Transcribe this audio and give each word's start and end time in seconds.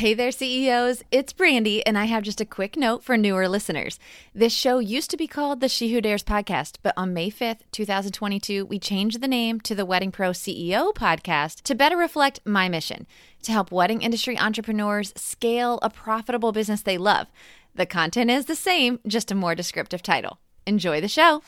Hey 0.00 0.14
there, 0.14 0.32
CEOs. 0.32 1.02
It's 1.10 1.34
Brandy, 1.34 1.84
and 1.84 1.98
I 1.98 2.06
have 2.06 2.22
just 2.22 2.40
a 2.40 2.46
quick 2.46 2.74
note 2.74 3.04
for 3.04 3.18
newer 3.18 3.46
listeners. 3.46 3.98
This 4.34 4.50
show 4.50 4.78
used 4.78 5.10
to 5.10 5.18
be 5.18 5.26
called 5.26 5.60
the 5.60 5.68
She 5.68 5.92
Who 5.92 6.00
Dares 6.00 6.24
podcast, 6.24 6.76
but 6.82 6.94
on 6.96 7.12
May 7.12 7.30
5th, 7.30 7.58
2022, 7.70 8.64
we 8.64 8.78
changed 8.78 9.20
the 9.20 9.28
name 9.28 9.60
to 9.60 9.74
the 9.74 9.84
Wedding 9.84 10.10
Pro 10.10 10.30
CEO 10.30 10.94
podcast 10.94 11.60
to 11.64 11.74
better 11.74 11.98
reflect 11.98 12.40
my 12.46 12.66
mission 12.66 13.06
to 13.42 13.52
help 13.52 13.70
wedding 13.70 14.00
industry 14.00 14.38
entrepreneurs 14.38 15.12
scale 15.16 15.78
a 15.82 15.90
profitable 15.90 16.52
business 16.52 16.80
they 16.80 16.96
love. 16.96 17.26
The 17.74 17.84
content 17.84 18.30
is 18.30 18.46
the 18.46 18.56
same, 18.56 19.00
just 19.06 19.30
a 19.30 19.34
more 19.34 19.54
descriptive 19.54 20.02
title. 20.02 20.38
Enjoy 20.66 21.02
the 21.02 21.08
show. 21.08 21.42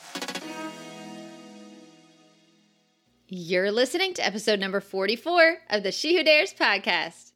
You're 3.27 3.71
listening 3.71 4.13
to 4.13 4.23
episode 4.23 4.59
number 4.59 4.79
44 4.79 5.57
of 5.71 5.81
the 5.81 5.91
She 5.91 6.15
Who 6.15 6.23
Dares 6.23 6.53
podcast. 6.53 7.32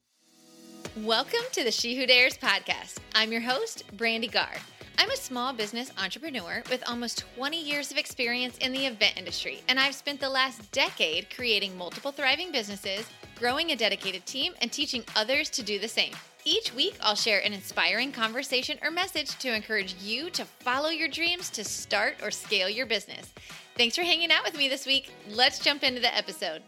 Welcome 1.04 1.42
to 1.52 1.64
the 1.64 1.72
She 1.72 1.96
Who 1.96 2.08
Dares 2.08 2.40
podcast. 2.40 2.98
I'm 3.14 3.32
your 3.32 3.42
host, 3.42 3.84
Brandy 3.98 4.28
Gar. 4.28 4.50
I'm 4.98 5.12
a 5.12 5.16
small 5.16 5.54
business 5.54 5.92
entrepreneur 6.02 6.64
with 6.72 6.84
almost 6.90 7.24
20 7.36 7.62
years 7.62 7.92
of 7.92 7.98
experience 7.98 8.58
in 8.58 8.72
the 8.72 8.88
event 8.88 9.14
industry, 9.16 9.62
and 9.68 9.80
I've 9.80 9.94
spent 9.94 10.20
the 10.20 10.28
last 10.28 10.72
decade 10.72 11.30
creating 11.30 11.78
multiple 11.78 12.12
thriving 12.12 12.52
businesses, 12.52 13.06
growing 13.38 13.72
a 13.72 13.76
dedicated 13.76 14.26
team, 14.26 14.54
and 14.60 14.72
teaching 14.72 15.04
others 15.16 15.52
to 15.52 15.62
do 15.62 15.78
the 15.78 15.88
same. 15.88 16.14
Each 16.46 16.74
week, 16.74 16.96
I'll 17.00 17.14
share 17.14 17.46
an 17.46 17.54
inspiring 17.54 18.12
conversation 18.12 18.80
or 18.82 18.90
message 18.90 19.38
to 19.38 19.54
encourage 19.54 19.94
you 20.02 20.32
to 20.32 20.46
follow 20.46 20.90
your 20.90 21.10
dreams 21.10 21.52
to 21.52 21.64
start 21.64 22.16
or 22.24 22.32
scale 22.32 22.70
your 22.70 22.88
business. 22.88 23.32
Thanks 23.76 23.96
for 23.96 24.04
hanging 24.04 24.32
out 24.32 24.44
with 24.44 24.58
me 24.58 24.68
this 24.68 24.88
week. 24.88 25.12
Let's 25.30 25.60
jump 25.60 25.84
into 25.84 26.02
the 26.02 26.16
episode. 26.16 26.64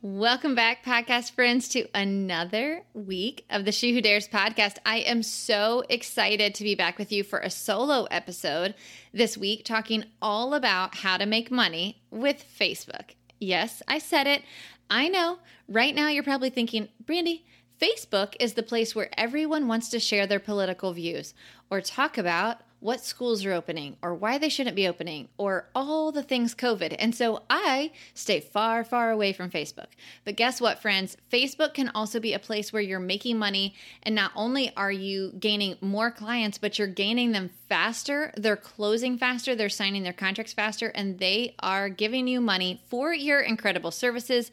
Welcome 0.00 0.54
back, 0.54 0.84
podcast 0.84 1.32
friends, 1.32 1.66
to 1.70 1.88
another 1.92 2.84
week 2.94 3.44
of 3.50 3.64
the 3.64 3.72
She 3.72 3.92
Who 3.92 4.00
Dares 4.00 4.28
podcast. 4.28 4.76
I 4.86 4.98
am 4.98 5.24
so 5.24 5.82
excited 5.88 6.54
to 6.54 6.62
be 6.62 6.76
back 6.76 6.98
with 6.98 7.10
you 7.10 7.24
for 7.24 7.40
a 7.40 7.50
solo 7.50 8.04
episode 8.04 8.76
this 9.12 9.36
week, 9.36 9.64
talking 9.64 10.04
all 10.22 10.54
about 10.54 10.98
how 10.98 11.16
to 11.16 11.26
make 11.26 11.50
money 11.50 12.00
with 12.12 12.44
Facebook. 12.48 13.16
Yes, 13.40 13.82
I 13.88 13.98
said 13.98 14.28
it. 14.28 14.42
I 14.88 15.08
know. 15.08 15.40
Right 15.66 15.96
now, 15.96 16.06
you're 16.10 16.22
probably 16.22 16.50
thinking, 16.50 16.90
Brandy, 17.04 17.44
Facebook 17.82 18.36
is 18.38 18.54
the 18.54 18.62
place 18.62 18.94
where 18.94 19.10
everyone 19.18 19.66
wants 19.66 19.88
to 19.88 19.98
share 19.98 20.28
their 20.28 20.38
political 20.38 20.92
views 20.92 21.34
or 21.70 21.80
talk 21.80 22.16
about 22.16 22.60
what 22.80 23.04
schools 23.04 23.44
are 23.44 23.52
opening 23.52 23.96
or 24.02 24.14
why 24.14 24.38
they 24.38 24.48
shouldn't 24.48 24.76
be 24.76 24.86
opening 24.86 25.28
or 25.36 25.68
all 25.74 26.12
the 26.12 26.22
things 26.22 26.54
COVID. 26.54 26.94
And 26.98 27.14
so 27.14 27.42
I 27.50 27.90
stay 28.14 28.40
far, 28.40 28.84
far 28.84 29.10
away 29.10 29.32
from 29.32 29.50
Facebook. 29.50 29.88
But 30.24 30.36
guess 30.36 30.60
what, 30.60 30.80
friends? 30.80 31.16
Facebook 31.32 31.74
can 31.74 31.90
also 31.94 32.20
be 32.20 32.32
a 32.32 32.38
place 32.38 32.72
where 32.72 32.82
you're 32.82 33.00
making 33.00 33.38
money. 33.38 33.74
And 34.02 34.14
not 34.14 34.32
only 34.36 34.74
are 34.76 34.92
you 34.92 35.32
gaining 35.38 35.76
more 35.80 36.10
clients, 36.10 36.58
but 36.58 36.78
you're 36.78 36.88
gaining 36.88 37.32
them 37.32 37.50
faster. 37.68 38.32
They're 38.36 38.56
closing 38.56 39.18
faster, 39.18 39.54
they're 39.54 39.68
signing 39.68 40.02
their 40.02 40.12
contracts 40.12 40.52
faster, 40.52 40.88
and 40.88 41.18
they 41.18 41.54
are 41.60 41.88
giving 41.88 42.28
you 42.28 42.40
money 42.40 42.80
for 42.88 43.12
your 43.12 43.40
incredible 43.40 43.90
services 43.90 44.50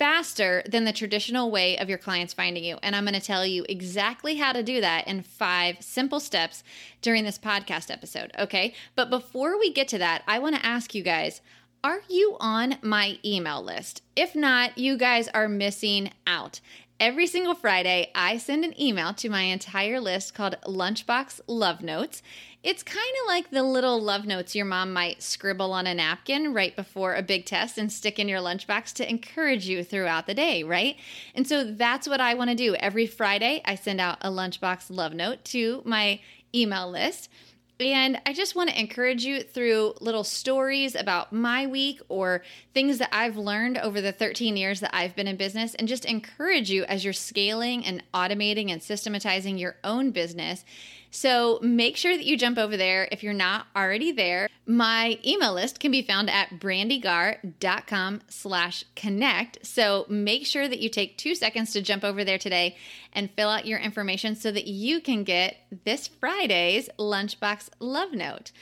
faster 0.00 0.62
than 0.66 0.86
the 0.86 0.94
traditional 0.94 1.50
way 1.50 1.76
of 1.76 1.90
your 1.90 1.98
clients 1.98 2.32
finding 2.32 2.64
you. 2.64 2.78
And 2.82 2.96
I'm 2.96 3.04
going 3.04 3.12
to 3.12 3.20
tell 3.20 3.44
you 3.44 3.66
exactly 3.68 4.36
how 4.36 4.52
to 4.52 4.62
do 4.62 4.80
that 4.80 5.06
in 5.06 5.22
five 5.22 5.76
simple 5.80 6.20
steps 6.20 6.64
during 7.02 7.24
this 7.24 7.38
podcast 7.38 7.90
episode. 7.90 8.32
Okay. 8.38 8.72
But 8.96 9.10
before 9.10 9.58
we 9.58 9.70
get 9.70 9.88
to 9.88 9.98
that, 9.98 10.22
I 10.26 10.38
want 10.38 10.56
to 10.56 10.64
ask 10.64 10.94
you 10.94 11.02
guys 11.02 11.42
are 11.84 12.02
you 12.08 12.36
on 12.40 12.76
my 12.82 13.18
email 13.24 13.62
list? 13.62 14.02
If 14.16 14.34
not, 14.34 14.76
you 14.76 14.96
guys 14.96 15.28
are 15.28 15.48
missing 15.48 16.10
out. 16.26 16.60
Every 17.00 17.26
single 17.26 17.54
Friday, 17.54 18.10
I 18.14 18.36
send 18.36 18.62
an 18.62 18.78
email 18.78 19.14
to 19.14 19.30
my 19.30 19.44
entire 19.44 20.00
list 20.00 20.34
called 20.34 20.58
Lunchbox 20.66 21.40
Love 21.46 21.80
Notes. 21.80 22.22
It's 22.62 22.82
kind 22.82 23.14
of 23.22 23.26
like 23.26 23.48
the 23.48 23.62
little 23.62 23.98
love 23.98 24.26
notes 24.26 24.54
your 24.54 24.66
mom 24.66 24.92
might 24.92 25.22
scribble 25.22 25.72
on 25.72 25.86
a 25.86 25.94
napkin 25.94 26.52
right 26.52 26.76
before 26.76 27.14
a 27.14 27.22
big 27.22 27.46
test 27.46 27.78
and 27.78 27.90
stick 27.90 28.18
in 28.18 28.28
your 28.28 28.40
lunchbox 28.40 28.92
to 28.96 29.08
encourage 29.08 29.66
you 29.66 29.82
throughout 29.82 30.26
the 30.26 30.34
day, 30.34 30.62
right? 30.62 30.96
And 31.34 31.46
so 31.46 31.64
that's 31.64 32.06
what 32.06 32.20
I 32.20 32.34
want 32.34 32.50
to 32.50 32.54
do. 32.54 32.74
Every 32.74 33.06
Friday, 33.06 33.62
I 33.64 33.76
send 33.76 33.98
out 33.98 34.18
a 34.20 34.28
lunchbox 34.28 34.94
love 34.94 35.14
note 35.14 35.42
to 35.46 35.80
my 35.86 36.20
email 36.54 36.90
list. 36.90 37.30
And 37.80 38.20
I 38.26 38.32
just 38.32 38.54
want 38.54 38.70
to 38.70 38.78
encourage 38.78 39.24
you 39.24 39.42
through 39.42 39.94
little 40.00 40.24
stories 40.24 40.94
about 40.94 41.32
my 41.32 41.66
week 41.66 42.00
or 42.08 42.42
things 42.74 42.98
that 42.98 43.08
I've 43.12 43.36
learned 43.36 43.78
over 43.78 44.00
the 44.00 44.12
13 44.12 44.56
years 44.56 44.80
that 44.80 44.94
I've 44.94 45.16
been 45.16 45.28
in 45.28 45.36
business, 45.36 45.74
and 45.74 45.88
just 45.88 46.04
encourage 46.04 46.70
you 46.70 46.84
as 46.84 47.04
you're 47.04 47.12
scaling 47.12 47.84
and 47.84 48.02
automating 48.12 48.70
and 48.70 48.82
systematizing 48.82 49.56
your 49.56 49.76
own 49.82 50.10
business 50.10 50.64
so 51.10 51.58
make 51.60 51.96
sure 51.96 52.16
that 52.16 52.24
you 52.24 52.36
jump 52.36 52.56
over 52.56 52.76
there 52.76 53.08
if 53.10 53.22
you're 53.22 53.32
not 53.32 53.66
already 53.74 54.12
there. 54.12 54.48
My 54.70 55.18
email 55.26 55.54
list 55.54 55.80
can 55.80 55.90
be 55.90 56.02
found 56.02 56.30
at 56.30 56.60
brandygar.com 56.60 58.20
slash 58.28 58.84
connect. 58.94 59.66
So 59.66 60.06
make 60.08 60.46
sure 60.46 60.68
that 60.68 60.78
you 60.78 60.88
take 60.88 61.18
two 61.18 61.34
seconds 61.34 61.72
to 61.72 61.82
jump 61.82 62.04
over 62.04 62.22
there 62.22 62.38
today 62.38 62.76
and 63.12 63.32
fill 63.32 63.48
out 63.48 63.66
your 63.66 63.80
information 63.80 64.36
so 64.36 64.52
that 64.52 64.68
you 64.68 65.00
can 65.00 65.24
get 65.24 65.56
this 65.84 66.06
Friday's 66.06 66.88
Lunchbox 67.00 67.70
Love 67.80 68.12
Note. 68.12 68.52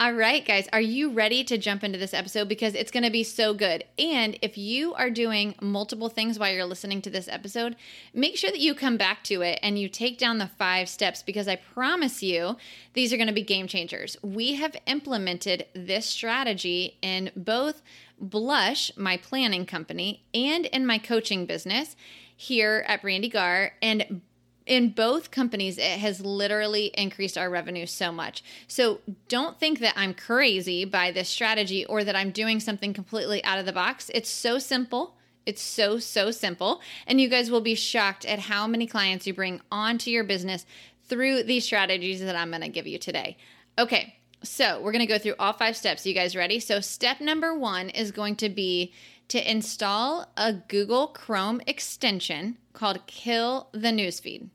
All 0.00 0.12
right, 0.12 0.46
guys, 0.46 0.68
are 0.72 0.80
you 0.80 1.10
ready 1.10 1.42
to 1.42 1.58
jump 1.58 1.82
into 1.82 1.98
this 1.98 2.14
episode? 2.14 2.48
Because 2.48 2.76
it's 2.76 2.92
going 2.92 3.02
to 3.02 3.10
be 3.10 3.24
so 3.24 3.52
good. 3.52 3.82
And 3.98 4.38
if 4.42 4.56
you 4.56 4.94
are 4.94 5.10
doing 5.10 5.56
multiple 5.60 6.08
things 6.08 6.38
while 6.38 6.52
you're 6.52 6.64
listening 6.64 7.02
to 7.02 7.10
this 7.10 7.26
episode, 7.26 7.74
make 8.14 8.36
sure 8.36 8.52
that 8.52 8.60
you 8.60 8.76
come 8.76 8.96
back 8.96 9.24
to 9.24 9.42
it 9.42 9.58
and 9.60 9.76
you 9.76 9.88
take 9.88 10.16
down 10.16 10.38
the 10.38 10.46
five 10.46 10.88
steps 10.88 11.24
because 11.24 11.48
I 11.48 11.56
promise 11.56 12.22
you 12.22 12.56
these 12.92 13.12
are 13.12 13.16
going 13.16 13.26
to 13.26 13.32
be 13.32 13.42
game 13.42 13.66
changers. 13.66 14.16
We 14.22 14.54
have 14.54 14.76
implemented 14.86 15.57
this 15.74 16.06
strategy 16.06 16.98
in 17.02 17.30
both 17.36 17.82
Blush, 18.20 18.90
my 18.96 19.16
planning 19.16 19.66
company, 19.66 20.24
and 20.34 20.66
in 20.66 20.86
my 20.86 20.98
coaching 20.98 21.46
business 21.46 21.96
here 22.36 22.84
at 22.86 23.02
Brandy 23.02 23.28
Gar. 23.28 23.72
And 23.80 24.22
in 24.66 24.90
both 24.90 25.30
companies, 25.30 25.78
it 25.78 25.98
has 25.98 26.20
literally 26.20 26.86
increased 26.94 27.38
our 27.38 27.48
revenue 27.48 27.86
so 27.86 28.12
much. 28.12 28.44
So 28.66 29.00
don't 29.28 29.58
think 29.58 29.80
that 29.80 29.94
I'm 29.96 30.14
crazy 30.14 30.84
by 30.84 31.10
this 31.10 31.28
strategy 31.28 31.84
or 31.86 32.04
that 32.04 32.14
I'm 32.14 32.30
doing 32.30 32.60
something 32.60 32.92
completely 32.92 33.42
out 33.44 33.58
of 33.58 33.66
the 33.66 33.72
box. 33.72 34.10
It's 34.14 34.28
so 34.28 34.58
simple. 34.58 35.14
It's 35.46 35.62
so, 35.62 35.98
so 35.98 36.30
simple. 36.30 36.82
And 37.06 37.20
you 37.20 37.28
guys 37.28 37.50
will 37.50 37.62
be 37.62 37.74
shocked 37.74 38.26
at 38.26 38.38
how 38.38 38.66
many 38.66 38.86
clients 38.86 39.26
you 39.26 39.32
bring 39.32 39.62
onto 39.72 40.10
your 40.10 40.24
business 40.24 40.66
through 41.04 41.44
these 41.44 41.64
strategies 41.64 42.20
that 42.20 42.36
I'm 42.36 42.50
going 42.50 42.60
to 42.60 42.68
give 42.68 42.86
you 42.86 42.98
today. 42.98 43.38
Okay, 43.78 44.17
so 44.42 44.80
we're 44.80 44.92
going 44.92 45.06
to 45.06 45.12
go 45.12 45.18
through 45.18 45.34
all 45.38 45.52
five 45.52 45.76
steps. 45.76 46.06
You 46.06 46.14
guys 46.14 46.36
ready? 46.36 46.60
So, 46.60 46.80
step 46.80 47.20
number 47.20 47.56
one 47.56 47.90
is 47.90 48.12
going 48.12 48.36
to 48.36 48.48
be 48.48 48.92
to 49.28 49.50
install 49.50 50.26
a 50.36 50.52
Google 50.52 51.08
Chrome 51.08 51.60
extension 51.66 52.56
called 52.72 53.06
Kill 53.06 53.68
the 53.72 53.88
Newsfeed 53.88 54.48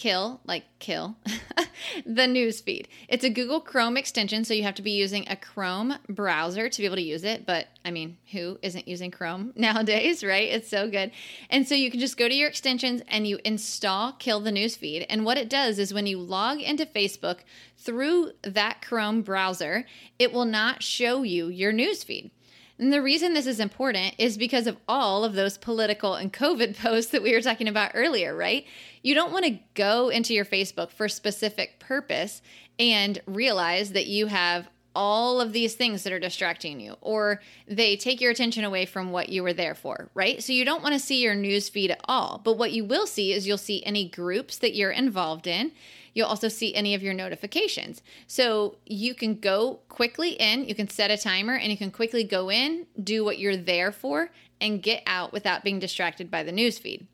kill, 0.00 0.40
like 0.46 0.64
kill, 0.78 1.14
the 2.06 2.26
news 2.26 2.62
feed. 2.62 2.88
It's 3.06 3.22
a 3.22 3.28
Google 3.28 3.60
Chrome 3.60 3.98
extension, 3.98 4.46
so 4.46 4.54
you 4.54 4.62
have 4.62 4.76
to 4.76 4.82
be 4.82 4.92
using 4.92 5.28
a 5.28 5.36
Chrome 5.36 5.94
browser 6.08 6.70
to 6.70 6.78
be 6.80 6.86
able 6.86 6.96
to 6.96 7.02
use 7.02 7.22
it. 7.22 7.44
But 7.44 7.66
I 7.84 7.90
mean, 7.90 8.16
who 8.32 8.58
isn't 8.62 8.88
using 8.88 9.10
Chrome 9.10 9.52
nowadays, 9.56 10.24
right? 10.24 10.48
It's 10.48 10.70
so 10.70 10.88
good. 10.88 11.10
And 11.50 11.68
so 11.68 11.74
you 11.74 11.90
can 11.90 12.00
just 12.00 12.16
go 12.16 12.30
to 12.30 12.34
your 12.34 12.48
extensions 12.48 13.02
and 13.08 13.26
you 13.26 13.40
install 13.44 14.12
Kill 14.14 14.40
the 14.40 14.50
News 14.50 14.74
Feed. 14.74 15.04
And 15.10 15.26
what 15.26 15.36
it 15.36 15.50
does 15.50 15.78
is 15.78 15.92
when 15.92 16.06
you 16.06 16.18
log 16.18 16.60
into 16.60 16.86
Facebook 16.86 17.40
through 17.76 18.32
that 18.40 18.80
Chrome 18.80 19.20
browser, 19.20 19.84
it 20.18 20.32
will 20.32 20.46
not 20.46 20.82
show 20.82 21.24
you 21.24 21.48
your 21.48 21.72
news 21.72 22.02
feed. 22.04 22.30
And 22.80 22.94
the 22.94 23.02
reason 23.02 23.34
this 23.34 23.46
is 23.46 23.60
important 23.60 24.14
is 24.16 24.38
because 24.38 24.66
of 24.66 24.78
all 24.88 25.22
of 25.22 25.34
those 25.34 25.58
political 25.58 26.14
and 26.14 26.32
COVID 26.32 26.78
posts 26.82 27.12
that 27.12 27.22
we 27.22 27.34
were 27.34 27.42
talking 27.42 27.68
about 27.68 27.92
earlier, 27.94 28.34
right? 28.34 28.64
You 29.02 29.14
don't 29.14 29.32
want 29.32 29.44
to 29.44 29.58
go 29.74 30.08
into 30.08 30.32
your 30.32 30.46
Facebook 30.46 30.90
for 30.90 31.04
a 31.04 31.10
specific 31.10 31.78
purpose 31.78 32.40
and 32.78 33.20
realize 33.26 33.92
that 33.92 34.06
you 34.06 34.26
have 34.26 34.68
all 34.96 35.40
of 35.40 35.52
these 35.52 35.74
things 35.74 36.02
that 36.02 36.12
are 36.12 36.18
distracting 36.18 36.80
you 36.80 36.96
or 37.00 37.40
they 37.68 37.96
take 37.96 38.20
your 38.20 38.32
attention 38.32 38.64
away 38.64 38.86
from 38.86 39.12
what 39.12 39.28
you 39.28 39.42
were 39.42 39.52
there 39.52 39.74
for, 39.74 40.10
right? 40.14 40.42
So 40.42 40.52
you 40.52 40.64
don't 40.64 40.82
want 40.82 40.94
to 40.94 40.98
see 40.98 41.22
your 41.22 41.34
news 41.34 41.68
feed 41.68 41.90
at 41.90 42.00
all. 42.06 42.40
But 42.42 42.56
what 42.56 42.72
you 42.72 42.84
will 42.84 43.06
see 43.06 43.32
is 43.32 43.46
you'll 43.46 43.58
see 43.58 43.84
any 43.84 44.08
groups 44.08 44.56
that 44.58 44.74
you're 44.74 44.90
involved 44.90 45.46
in. 45.46 45.70
You'll 46.14 46.26
also 46.26 46.48
see 46.48 46.74
any 46.74 46.94
of 46.94 47.02
your 47.02 47.14
notifications. 47.14 48.02
So 48.26 48.76
you 48.86 49.14
can 49.14 49.40
go 49.40 49.80
quickly 49.88 50.30
in, 50.30 50.64
you 50.64 50.74
can 50.74 50.88
set 50.88 51.10
a 51.10 51.16
timer 51.16 51.54
and 51.54 51.70
you 51.70 51.76
can 51.76 51.90
quickly 51.90 52.24
go 52.24 52.50
in, 52.50 52.86
do 53.02 53.24
what 53.24 53.38
you're 53.38 53.56
there 53.56 53.92
for 53.92 54.30
and 54.60 54.82
get 54.82 55.02
out 55.06 55.32
without 55.32 55.64
being 55.64 55.78
distracted 55.78 56.30
by 56.30 56.42
the 56.42 56.52
news 56.52 56.78
feed. 56.78 57.06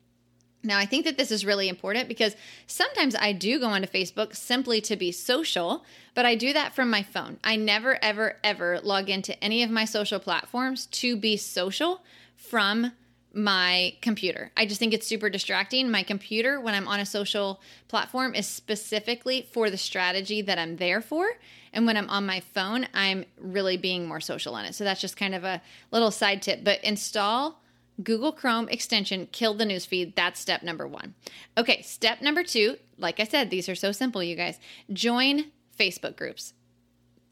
Now, 0.63 0.79
I 0.79 0.85
think 0.85 1.05
that 1.05 1.17
this 1.17 1.31
is 1.31 1.45
really 1.45 1.69
important 1.69 2.09
because 2.09 2.35
sometimes 2.65 3.15
I 3.15 3.31
do 3.31 3.59
go 3.59 3.67
onto 3.67 3.87
Facebook 3.87 4.35
simply 4.35 4.81
to 4.81 4.95
be 4.95 5.11
social, 5.11 5.85
but 6.13 6.25
I 6.25 6.35
do 6.35 6.51
that 6.51 6.75
from 6.75 6.89
my 6.89 7.03
phone. 7.03 7.39
I 7.43 7.55
never, 7.55 7.97
ever, 8.03 8.37
ever 8.43 8.79
log 8.81 9.09
into 9.09 9.41
any 9.41 9.63
of 9.63 9.69
my 9.69 9.85
social 9.85 10.19
platforms 10.19 10.87
to 10.87 11.15
be 11.15 11.37
social 11.37 12.01
from 12.35 12.91
my 13.33 13.95
computer. 14.01 14.51
I 14.57 14.65
just 14.65 14.79
think 14.79 14.93
it's 14.93 15.05
super 15.05 15.29
distracting. 15.29 15.91
My 15.91 16.03
computer, 16.03 16.59
when 16.59 16.73
I'm 16.73 16.87
on 16.87 16.99
a 16.99 17.05
social 17.05 17.61
platform, 17.87 18.33
is 18.35 18.47
specifically 18.47 19.47
for 19.51 19.69
the 19.69 19.77
strategy 19.77 20.41
that 20.41 20.57
I'm 20.57 20.77
there 20.77 21.01
for. 21.01 21.27
And 21.73 21.85
when 21.85 21.97
I'm 21.97 22.09
on 22.09 22.25
my 22.25 22.39
phone, 22.39 22.87
I'm 22.93 23.25
really 23.39 23.77
being 23.77 24.07
more 24.07 24.21
social 24.21 24.55
on 24.55 24.65
it. 24.65 24.73
So 24.73 24.83
that's 24.83 25.01
just 25.01 25.17
kind 25.17 25.35
of 25.35 25.43
a 25.43 25.61
little 25.91 26.11
side 26.11 26.41
tip. 26.41 26.63
But 26.63 26.83
install 26.83 27.61
Google 28.03 28.31
Chrome 28.31 28.69
extension, 28.69 29.27
kill 29.31 29.53
the 29.53 29.65
newsfeed. 29.65 30.15
That's 30.15 30.39
step 30.39 30.63
number 30.63 30.87
one. 30.87 31.13
Okay, 31.57 31.81
step 31.81 32.21
number 32.21 32.43
two, 32.43 32.77
like 32.97 33.19
I 33.19 33.25
said, 33.25 33.49
these 33.49 33.69
are 33.69 33.75
so 33.75 33.91
simple, 33.91 34.23
you 34.23 34.35
guys. 34.35 34.59
Join 34.91 35.51
Facebook 35.77 36.15
groups. 36.15 36.53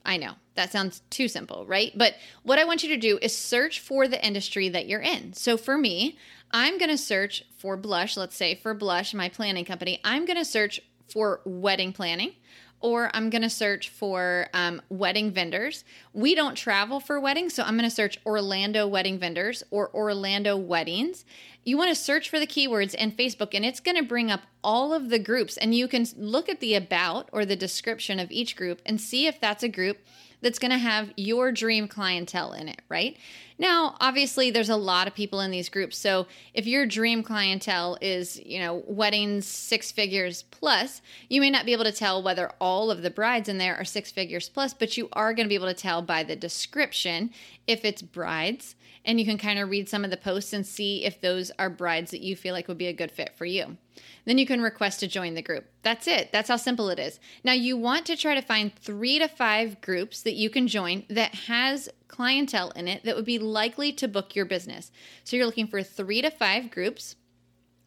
I 0.05 0.17
know 0.17 0.33
that 0.55 0.71
sounds 0.71 1.01
too 1.09 1.27
simple, 1.27 1.65
right? 1.65 1.91
But 1.95 2.15
what 2.43 2.59
I 2.59 2.65
want 2.65 2.83
you 2.83 2.89
to 2.89 2.97
do 2.97 3.19
is 3.21 3.35
search 3.35 3.79
for 3.79 4.07
the 4.07 4.25
industry 4.25 4.69
that 4.69 4.87
you're 4.87 5.01
in. 5.01 5.33
So 5.33 5.57
for 5.57 5.77
me, 5.77 6.17
I'm 6.51 6.77
going 6.77 6.91
to 6.91 6.97
search 6.97 7.43
for 7.57 7.75
Blush, 7.75 8.15
let's 8.15 8.35
say 8.35 8.55
for 8.55 8.73
Blush, 8.73 9.13
my 9.13 9.29
planning 9.29 9.65
company. 9.65 9.99
I'm 10.03 10.25
going 10.25 10.37
to 10.37 10.45
search 10.45 10.79
for 11.11 11.41
wedding 11.45 11.91
planning 11.93 12.33
or 12.81 13.09
I'm 13.13 13.29
going 13.29 13.41
to 13.41 13.49
search 13.49 13.89
for 13.89 14.47
um, 14.53 14.81
wedding 14.89 15.31
vendors. 15.31 15.83
We 16.13 16.35
don't 16.35 16.55
travel 16.55 16.99
for 16.99 17.19
weddings, 17.19 17.53
so 17.53 17.63
I'm 17.63 17.77
going 17.77 17.89
to 17.89 17.95
search 17.95 18.19
Orlando 18.25 18.87
wedding 18.87 19.17
vendors 19.17 19.63
or 19.71 19.93
Orlando 19.93 20.55
weddings. 20.57 21.25
You 21.63 21.77
want 21.77 21.89
to 21.89 21.95
search 21.95 22.29
for 22.29 22.39
the 22.39 22.45
keywords 22.45 22.93
in 22.93 23.11
Facebook, 23.11 23.55
and 23.55 23.65
it's 23.65 23.79
going 23.79 23.97
to 23.97 24.03
bring 24.03 24.29
up 24.29 24.41
all 24.63 24.93
of 24.93 25.09
the 25.09 25.19
groups, 25.19 25.57
and 25.57 25.73
you 25.73 25.87
can 25.87 26.05
look 26.15 26.47
at 26.47 26.59
the 26.59 26.75
about 26.75 27.29
or 27.31 27.45
the 27.45 27.55
description 27.55 28.19
of 28.19 28.31
each 28.31 28.55
group 28.55 28.81
and 28.85 29.01
see 29.01 29.25
if 29.25 29.39
that's 29.39 29.63
a 29.63 29.69
group 29.69 29.97
that's 30.41 30.59
going 30.59 30.71
to 30.71 30.77
have 30.77 31.11
your 31.15 31.51
dream 31.51 31.87
clientele 31.87 32.53
in 32.53 32.67
it, 32.67 32.81
right? 32.89 33.17
Now, 33.57 33.95
obviously, 34.01 34.51
there's 34.51 34.69
a 34.69 34.75
lot 34.75 35.07
of 35.07 35.15
people 35.15 35.39
in 35.39 35.49
these 35.49 35.69
groups. 35.69 35.97
So 35.97 36.27
if 36.53 36.67
your 36.67 36.85
dream 36.85 37.23
clientele 37.23 37.97
is, 38.01 38.39
you 38.45 38.59
know, 38.59 38.83
weddings 38.85 39.47
six 39.47 39.91
figures 39.91 40.43
plus, 40.51 41.01
you 41.29 41.39
may 41.39 41.49
not 41.49 41.65
be 41.65 41.71
able 41.71 41.85
to 41.85 41.91
tell 41.91 42.21
whether 42.21 42.51
all 42.59 42.91
of 42.91 43.01
the 43.01 43.09
brides 43.09 43.47
in 43.47 43.57
there 43.57 43.77
are 43.77 43.85
six 43.85 44.11
figures 44.11 44.49
plus, 44.49 44.73
but 44.73 44.97
you 44.97 45.07
are 45.13 45.33
going 45.33 45.45
to 45.45 45.49
be 45.49 45.55
able 45.55 45.67
to 45.67 45.73
tell 45.73 46.01
by 46.01 46.23
the 46.23 46.35
description 46.35 47.31
if 47.65 47.85
it's 47.85 48.01
brides. 48.01 48.75
And 49.05 49.19
you 49.19 49.25
can 49.25 49.37
kind 49.37 49.59
of 49.59 49.69
read 49.69 49.87
some 49.87 50.03
of 50.03 50.09
the 50.09 50.17
posts 50.17 50.51
and 50.51 50.65
see 50.65 51.05
if 51.05 51.21
those 51.21 51.51
are 51.59 51.69
brides 51.69 52.11
that 52.11 52.21
you 52.21 52.35
feel 52.35 52.53
like 52.53 52.67
would 52.67 52.77
be 52.77 52.87
a 52.87 52.93
good 52.93 53.11
fit 53.11 53.33
for 53.35 53.45
you. 53.45 53.77
Then 54.25 54.37
you 54.37 54.47
can 54.47 54.61
request 54.61 54.99
to 54.99 55.07
join 55.07 55.35
the 55.35 55.41
group. 55.41 55.65
That's 55.83 56.07
it. 56.07 56.31
That's 56.31 56.49
how 56.49 56.57
simple 56.57 56.89
it 56.89 56.99
is. 56.99 57.19
Now 57.43 57.53
you 57.53 57.77
want 57.77 58.07
to 58.07 58.17
try 58.17 58.33
to 58.33 58.41
find 58.41 58.75
3 58.75 59.19
to 59.19 59.27
5 59.27 59.81
groups 59.81 60.21
that 60.23 60.33
you 60.33 60.49
can 60.49 60.67
join 60.67 61.05
that 61.09 61.35
has 61.35 61.87
clientele 62.07 62.71
in 62.71 62.87
it 62.87 63.03
that 63.03 63.15
would 63.15 63.25
be 63.25 63.39
likely 63.39 63.93
to 63.93 64.07
book 64.07 64.35
your 64.35 64.45
business. 64.45 64.91
So 65.23 65.35
you're 65.35 65.45
looking 65.45 65.67
for 65.67 65.83
3 65.83 66.21
to 66.23 66.31
5 66.31 66.71
groups 66.71 67.15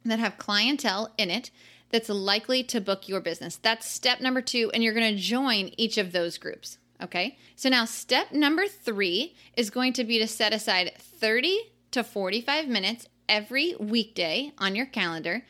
that 0.05 0.19
have 0.21 0.39
clientele 0.39 1.13
in 1.19 1.31
it 1.31 1.51
that's 1.91 2.09
likely 2.09 2.63
to 2.65 2.81
book 2.81 3.09
your 3.09 3.21
business. 3.21 3.57
That's 3.57 3.91
step 3.91 4.21
number 4.21 4.43
2 4.43 4.71
and 4.73 4.83
you're 4.83 4.95
going 4.95 5.15
to 5.15 5.21
join 5.21 5.73
each 5.77 5.99
of 5.99 6.13
those 6.13 6.39
groups. 6.39 6.79
Okay. 7.03 7.39
So 7.57 7.69
now 7.69 7.85
step 7.85 8.33
number 8.33 8.67
three 8.67 9.37
is 9.57 9.71
going 9.71 9.93
to 9.95 10.05
be 10.05 10.19
to 10.19 10.27
set 10.27 10.53
aside 10.53 10.93
30 10.99 11.59
to 11.93 12.03
45 12.03 12.69
minutes 12.69 13.07
every 13.29 13.75
weekday 13.79 14.53
on 14.59 14.75
your 14.75 14.87
calendar 14.87 15.45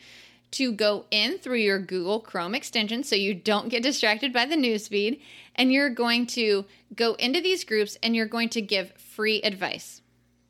to 0.51 0.73
go 0.73 1.05
in 1.11 1.39
through 1.39 1.59
your 1.59 1.79
Google 1.79 2.21
Chrome 2.21 2.55
extension 2.55 3.05
so 3.05 3.17
you 3.17 3.35
don't 3.35 3.69
get 3.69 3.83
distracted 3.83 4.33
by 4.33 4.47
the 4.47 4.57
newsfeed. 4.57 5.21
And 5.55 5.73
you're 5.73 5.91
going 5.91 6.27
to 6.29 6.65
go 6.95 7.15
into 7.15 7.41
these 7.41 7.65
groups 7.65 7.99
and 8.03 8.15
you're 8.15 8.27
going 8.27 8.49
to 8.51 8.63
give 8.63 8.93
free 8.93 9.43
advice. 9.43 10.01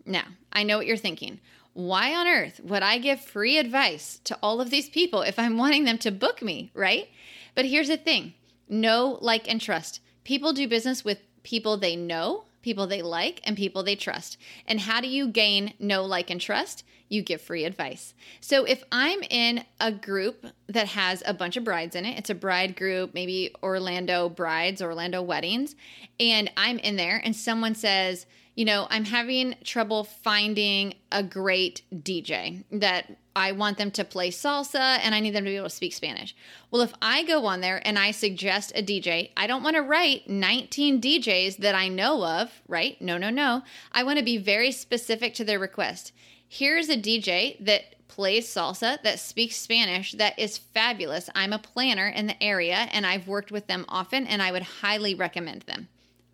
Now, 0.05 0.25
I 0.53 0.62
know 0.62 0.79
what 0.79 0.87
you're 0.87 0.97
thinking. 0.97 1.41
Why 1.73 2.15
on 2.15 2.27
earth 2.27 2.61
would 2.62 2.83
I 2.83 2.99
give 2.99 3.21
free 3.21 3.59
advice 3.59 4.21
to 4.25 4.39
all 4.43 4.61
of 4.61 4.71
these 4.71 4.89
people 4.89 5.23
if 5.23 5.39
I'm 5.39 5.56
wanting 5.56 5.85
them 5.85 5.99
to 5.99 6.11
book 6.11 6.43
me, 6.43 6.71
right? 6.75 7.09
But 7.55 7.67
here's 7.67 7.89
the 7.89 7.97
thing 7.97 8.35
know, 8.69 9.19
like, 9.21 9.50
and 9.50 9.61
trust. 9.61 10.00
People 10.29 10.53
do 10.53 10.69
business 10.69 11.07
with 11.07 11.23
people 11.43 11.79
they 11.79 11.97
know, 11.97 12.45
people 12.61 12.87
they 12.87 13.01
like, 13.01 13.41
and 13.45 13.57
people 13.57 13.83
they 13.83 13.97
trust. 13.97 14.37
And 14.67 14.79
how 14.79 15.01
do 15.01 15.09
you 15.09 15.27
gain 15.27 15.73
know, 15.79 16.05
like, 16.05 16.29
and 16.29 16.39
trust? 16.39 16.85
you 17.09 17.23
give 17.23 17.41
free 17.41 17.65
advice. 17.65 18.13
So 18.43 18.65
if 18.65 18.85
I'm 18.93 19.23
in 19.31 19.65
a 19.81 19.91
group 19.91 20.45
that 20.67 20.89
has 20.89 21.23
a 21.25 21.33
bunch 21.33 21.57
of 21.57 21.65
brides 21.65 21.97
in 21.97 22.05
it, 22.05 22.19
it's 22.19 22.29
a 22.29 22.35
bride 22.35 22.77
group, 22.77 23.15
maybe 23.15 23.55
Orlando 23.63 24.29
brides, 24.29 24.83
Orlando 24.83 25.23
weddings, 25.23 25.75
and 26.21 26.53
I'm 26.55 26.79
in 26.81 26.97
there 26.97 27.19
and 27.25 27.35
someone 27.35 27.75
says, 27.75 28.27
you 28.55 28.67
know, 28.67 28.87
I'm 28.91 29.07
having 29.07 29.55
trouble 29.65 30.05
finding 30.05 30.97
a 31.11 31.23
great 31.23 31.81
DJ 31.95 32.65
that 32.73 33.17
I 33.38 33.52
want 33.52 33.79
them 33.79 33.90
to 33.93 34.05
play 34.05 34.31
salsa 34.31 34.99
and 35.02 35.14
I 35.14 35.20
need 35.20 35.35
them 35.35 35.44
to 35.44 35.50
be 35.50 35.56
able 35.56 35.69
to 35.69 35.75
speak 35.75 35.94
Spanish. 35.94 36.35
Well, 36.70 36.82
if 36.82 36.93
I 37.00 37.25
go 37.25 37.46
on 37.46 37.61
there 37.61 37.81
and 37.87 37.99
I 37.99 38.11
suggest 38.11 38.73
a 38.75 38.82
DJ, 38.82 39.31
I 39.37 39.46
don't 39.46 39.62
want 39.62 39.76
to 39.76 39.82
write 39.82 40.29
19 40.29 41.00
DJs 41.00 41.58
that 41.58 41.75
I 41.75 41.88
know 41.88 42.25
of, 42.25 42.50
right? 42.69 43.00
No, 43.00 43.17
no, 43.17 43.31
no. 43.31 43.62
I 43.93 44.02
want 44.02 44.19
to 44.19 44.25
be 44.25 44.37
very 44.38 44.73
specific 44.73 45.35
to 45.35 45.44
their 45.44 45.58
request 45.58 46.12
here's 46.49 46.88
a 46.88 46.96
DJ 46.96 47.62
that 47.64 47.94
plays 48.08 48.49
salsa, 48.49 49.00
that 49.02 49.20
speaks 49.20 49.56
Spanish, 49.56 50.12
that 50.12 50.38
is 50.38 50.58
fabulous. 50.58 51.31
I'm 51.35 51.52
a 51.52 51.58
planner 51.58 52.08
in 52.08 52.26
the 52.26 52.43
area 52.43 52.88
and 52.90 53.06
I've 53.06 53.29
worked 53.29 53.52
with 53.52 53.67
them 53.67 53.85
often 53.88 54.26
and 54.26 54.43
I 54.43 54.50
would 54.50 54.62
highly 54.62 55.14
recommend 55.14 55.62
them. 55.62 55.88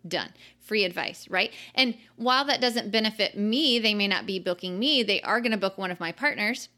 Done. 0.07 0.29
Free 0.59 0.83
advice, 0.83 1.27
right? 1.29 1.51
And 1.75 1.95
while 2.15 2.45
that 2.45 2.61
doesn't 2.61 2.91
benefit 2.91 3.37
me, 3.37 3.77
they 3.77 3.93
may 3.93 4.07
not 4.07 4.25
be 4.25 4.39
booking 4.39 4.79
me, 4.79 5.03
they 5.03 5.21
are 5.21 5.41
going 5.41 5.51
to 5.51 5.57
book 5.57 5.77
one 5.77 5.91
of 5.91 5.99
my 5.99 6.11
partners. 6.11 6.69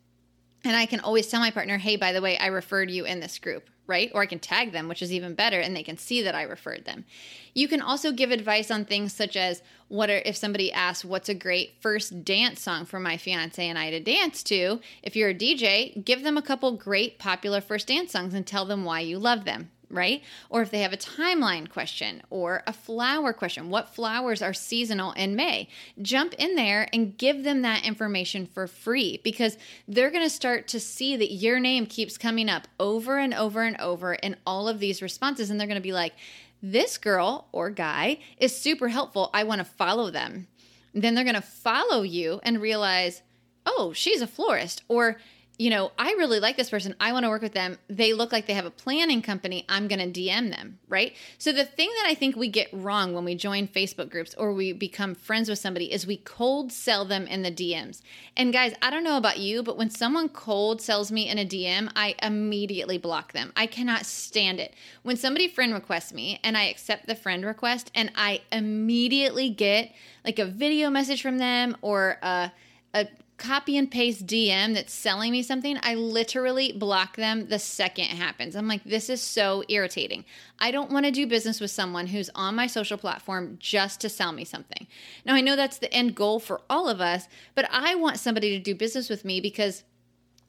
And 0.63 0.75
I 0.75 0.85
can 0.85 0.99
always 0.99 1.27
tell 1.27 1.39
my 1.39 1.51
partner, 1.51 1.77
hey, 1.77 1.95
by 1.95 2.11
the 2.11 2.21
way, 2.21 2.37
I 2.37 2.47
referred 2.47 2.89
you 2.89 3.05
in 3.05 3.19
this 3.19 3.39
group, 3.39 3.69
right? 3.85 4.11
Or 4.13 4.21
I 4.21 4.25
can 4.25 4.39
tag 4.39 4.71
them, 4.71 4.87
which 4.87 5.01
is 5.01 5.13
even 5.13 5.35
better, 5.35 5.59
and 5.59 5.75
they 5.75 5.83
can 5.83 5.97
see 5.97 6.21
that 6.23 6.35
I 6.35 6.43
referred 6.43 6.85
them. 6.85 7.05
You 7.53 7.67
can 7.67 7.81
also 7.81 8.11
give 8.11 8.31
advice 8.31 8.71
on 8.71 8.85
things 8.85 9.13
such 9.13 9.35
as 9.35 9.61
what 9.87 10.09
are 10.09 10.21
if 10.25 10.35
somebody 10.35 10.71
asks 10.71 11.05
what's 11.05 11.29
a 11.29 11.33
great 11.33 11.75
first 11.79 12.25
dance 12.25 12.61
song 12.61 12.85
for 12.85 12.99
my 12.99 13.17
fiance 13.17 13.65
and 13.65 13.77
I 13.77 13.91
to 13.91 13.99
dance 13.99 14.43
to, 14.43 14.81
if 15.03 15.15
you're 15.15 15.29
a 15.29 15.35
DJ, 15.35 16.03
give 16.03 16.23
them 16.23 16.37
a 16.37 16.41
couple 16.41 16.71
great 16.73 17.19
popular 17.19 17.61
first 17.61 17.87
dance 17.87 18.11
songs 18.11 18.33
and 18.33 18.45
tell 18.45 18.65
them 18.65 18.83
why 18.83 18.99
you 19.01 19.19
love 19.19 19.45
them 19.45 19.71
right? 19.89 20.23
Or 20.49 20.61
if 20.61 20.71
they 20.71 20.81
have 20.81 20.93
a 20.93 20.97
timeline 20.97 21.69
question 21.69 22.21
or 22.29 22.63
a 22.67 22.73
flower 22.73 23.33
question, 23.33 23.69
what 23.69 23.93
flowers 23.93 24.41
are 24.41 24.53
seasonal 24.53 25.11
in 25.13 25.35
May? 25.35 25.69
Jump 26.01 26.33
in 26.37 26.55
there 26.55 26.89
and 26.91 27.17
give 27.17 27.43
them 27.43 27.61
that 27.61 27.85
information 27.85 28.45
for 28.45 28.67
free 28.67 29.21
because 29.23 29.57
they're 29.87 30.11
going 30.11 30.23
to 30.23 30.29
start 30.29 30.67
to 30.69 30.79
see 30.79 31.15
that 31.15 31.33
your 31.33 31.59
name 31.59 31.85
keeps 31.85 32.17
coming 32.17 32.49
up 32.49 32.67
over 32.79 33.17
and 33.17 33.33
over 33.33 33.63
and 33.63 33.79
over 33.79 34.13
in 34.13 34.35
all 34.45 34.67
of 34.67 34.79
these 34.79 35.01
responses. 35.01 35.49
And 35.49 35.59
they're 35.59 35.67
going 35.67 35.75
to 35.75 35.81
be 35.81 35.93
like, 35.93 36.13
this 36.61 36.97
girl 36.97 37.47
or 37.51 37.69
guy 37.69 38.19
is 38.37 38.55
super 38.55 38.87
helpful. 38.87 39.29
I 39.33 39.43
want 39.43 39.59
to 39.59 39.65
follow 39.65 40.09
them. 40.09 40.47
Then 40.93 41.13
they're 41.13 41.23
going 41.23 41.35
to 41.35 41.41
follow 41.41 42.01
you 42.01 42.39
and 42.43 42.61
realize, 42.61 43.21
oh, 43.65 43.93
she's 43.93 44.21
a 44.21 44.27
florist. 44.27 44.83
Or 44.87 45.17
you 45.57 45.71
know, 45.71 45.91
I 45.97 46.11
really 46.11 46.39
like 46.39 46.55
this 46.55 46.69
person. 46.69 46.95
I 46.99 47.11
want 47.13 47.23
to 47.23 47.29
work 47.29 47.41
with 47.41 47.53
them. 47.53 47.79
They 47.89 48.13
look 48.13 48.31
like 48.31 48.45
they 48.45 48.53
have 48.53 48.67
a 48.67 48.71
planning 48.71 49.23
company. 49.23 49.65
I'm 49.67 49.87
going 49.87 50.11
to 50.11 50.19
DM 50.19 50.51
them, 50.51 50.77
right? 50.87 51.15
So, 51.39 51.51
the 51.51 51.65
thing 51.65 51.89
that 51.97 52.07
I 52.07 52.13
think 52.13 52.35
we 52.35 52.47
get 52.47 52.69
wrong 52.71 53.13
when 53.13 53.25
we 53.25 53.33
join 53.33 53.67
Facebook 53.67 54.11
groups 54.11 54.35
or 54.35 54.53
we 54.53 54.71
become 54.71 55.15
friends 55.15 55.49
with 55.49 55.57
somebody 55.57 55.91
is 55.91 56.05
we 56.05 56.17
cold 56.17 56.71
sell 56.71 57.05
them 57.05 57.25
in 57.25 57.41
the 57.41 57.51
DMs. 57.51 58.01
And 58.35 58.53
guys, 58.53 58.75
I 58.83 58.91
don't 58.91 59.03
know 59.03 59.17
about 59.17 59.39
you, 59.39 59.63
but 59.63 59.77
when 59.77 59.89
someone 59.89 60.29
cold 60.29 60.79
sells 60.79 61.11
me 61.11 61.27
in 61.27 61.39
a 61.39 61.45
DM, 61.45 61.91
I 61.95 62.13
immediately 62.21 62.99
block 62.99 63.33
them. 63.33 63.51
I 63.55 63.65
cannot 63.65 64.05
stand 64.05 64.59
it. 64.59 64.75
When 65.01 65.17
somebody 65.17 65.47
friend 65.47 65.73
requests 65.73 66.13
me 66.13 66.39
and 66.43 66.55
I 66.55 66.65
accept 66.65 67.07
the 67.07 67.15
friend 67.15 67.43
request 67.43 67.89
and 67.95 68.11
I 68.15 68.41
immediately 68.51 69.49
get 69.49 69.91
like 70.23 70.37
a 70.37 70.45
video 70.45 70.91
message 70.91 71.23
from 71.23 71.39
them 71.39 71.77
or 71.81 72.19
a, 72.21 72.51
a 72.93 73.07
copy 73.37 73.77
and 73.77 73.89
paste 73.89 74.25
DM 74.25 74.73
that's 74.73 74.93
selling 74.93 75.31
me 75.31 75.43
something, 75.43 75.77
I 75.83 75.93
literally 75.95 76.71
block 76.71 77.15
them 77.15 77.47
the 77.47 77.59
second 77.59 78.05
it 78.05 78.17
happens. 78.17 78.55
I'm 78.55 78.67
like, 78.67 78.83
this 78.83 79.09
is 79.09 79.21
so 79.21 79.63
irritating. 79.69 80.25
I 80.59 80.71
don't 80.71 80.91
want 80.91 81.05
to 81.05 81.11
do 81.11 81.27
business 81.27 81.61
with 81.61 81.71
someone 81.71 82.07
who's 82.07 82.29
on 82.33 82.55
my 82.55 82.67
social 82.67 82.97
platform 82.97 83.57
just 83.59 84.01
to 84.01 84.09
sell 84.09 84.31
me 84.31 84.43
something. 84.43 84.87
Now, 85.25 85.35
I 85.35 85.41
know 85.41 85.55
that's 85.55 85.77
the 85.77 85.93
end 85.93 86.15
goal 86.15 86.39
for 86.39 86.61
all 86.69 86.89
of 86.89 86.99
us, 86.99 87.27
but 87.53 87.67
I 87.71 87.95
want 87.95 88.17
somebody 88.17 88.57
to 88.57 88.63
do 88.63 88.73
business 88.73 89.09
with 89.09 89.23
me 89.23 89.39
because 89.39 89.83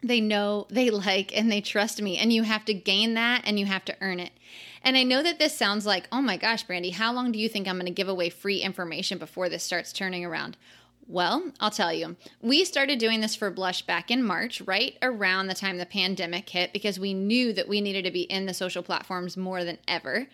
they 0.00 0.20
know, 0.20 0.66
they 0.70 0.90
like, 0.90 1.36
and 1.36 1.50
they 1.50 1.60
trust 1.60 2.00
me. 2.00 2.16
And 2.16 2.32
you 2.32 2.44
have 2.44 2.64
to 2.66 2.74
gain 2.74 3.14
that 3.14 3.42
and 3.44 3.58
you 3.58 3.66
have 3.66 3.84
to 3.86 3.96
earn 4.00 4.20
it. 4.20 4.30
And 4.82 4.96
I 4.96 5.02
know 5.02 5.22
that 5.22 5.38
this 5.38 5.56
sounds 5.56 5.84
like, 5.84 6.08
oh 6.12 6.22
my 6.22 6.36
gosh, 6.36 6.62
Brandy, 6.62 6.90
how 6.90 7.12
long 7.12 7.32
do 7.32 7.38
you 7.38 7.48
think 7.48 7.66
I'm 7.66 7.76
going 7.76 7.86
to 7.86 7.92
give 7.92 8.08
away 8.08 8.30
free 8.30 8.60
information 8.60 9.18
before 9.18 9.48
this 9.48 9.64
starts 9.64 9.92
turning 9.92 10.24
around? 10.24 10.56
Well, 11.08 11.52
I'll 11.58 11.70
tell 11.70 11.92
you. 11.92 12.16
We 12.42 12.66
started 12.66 12.98
doing 12.98 13.22
this 13.22 13.34
for 13.34 13.50
Blush 13.50 13.80
back 13.80 14.10
in 14.10 14.22
March, 14.22 14.60
right 14.60 14.94
around 15.00 15.46
the 15.46 15.54
time 15.54 15.78
the 15.78 15.86
pandemic 15.86 16.50
hit, 16.50 16.70
because 16.74 17.00
we 17.00 17.14
knew 17.14 17.54
that 17.54 17.66
we 17.66 17.80
needed 17.80 18.04
to 18.04 18.10
be 18.10 18.22
in 18.22 18.44
the 18.44 18.52
social 18.52 18.82
platforms 18.82 19.34
more 19.34 19.64
than 19.64 19.78
ever. 19.88 20.28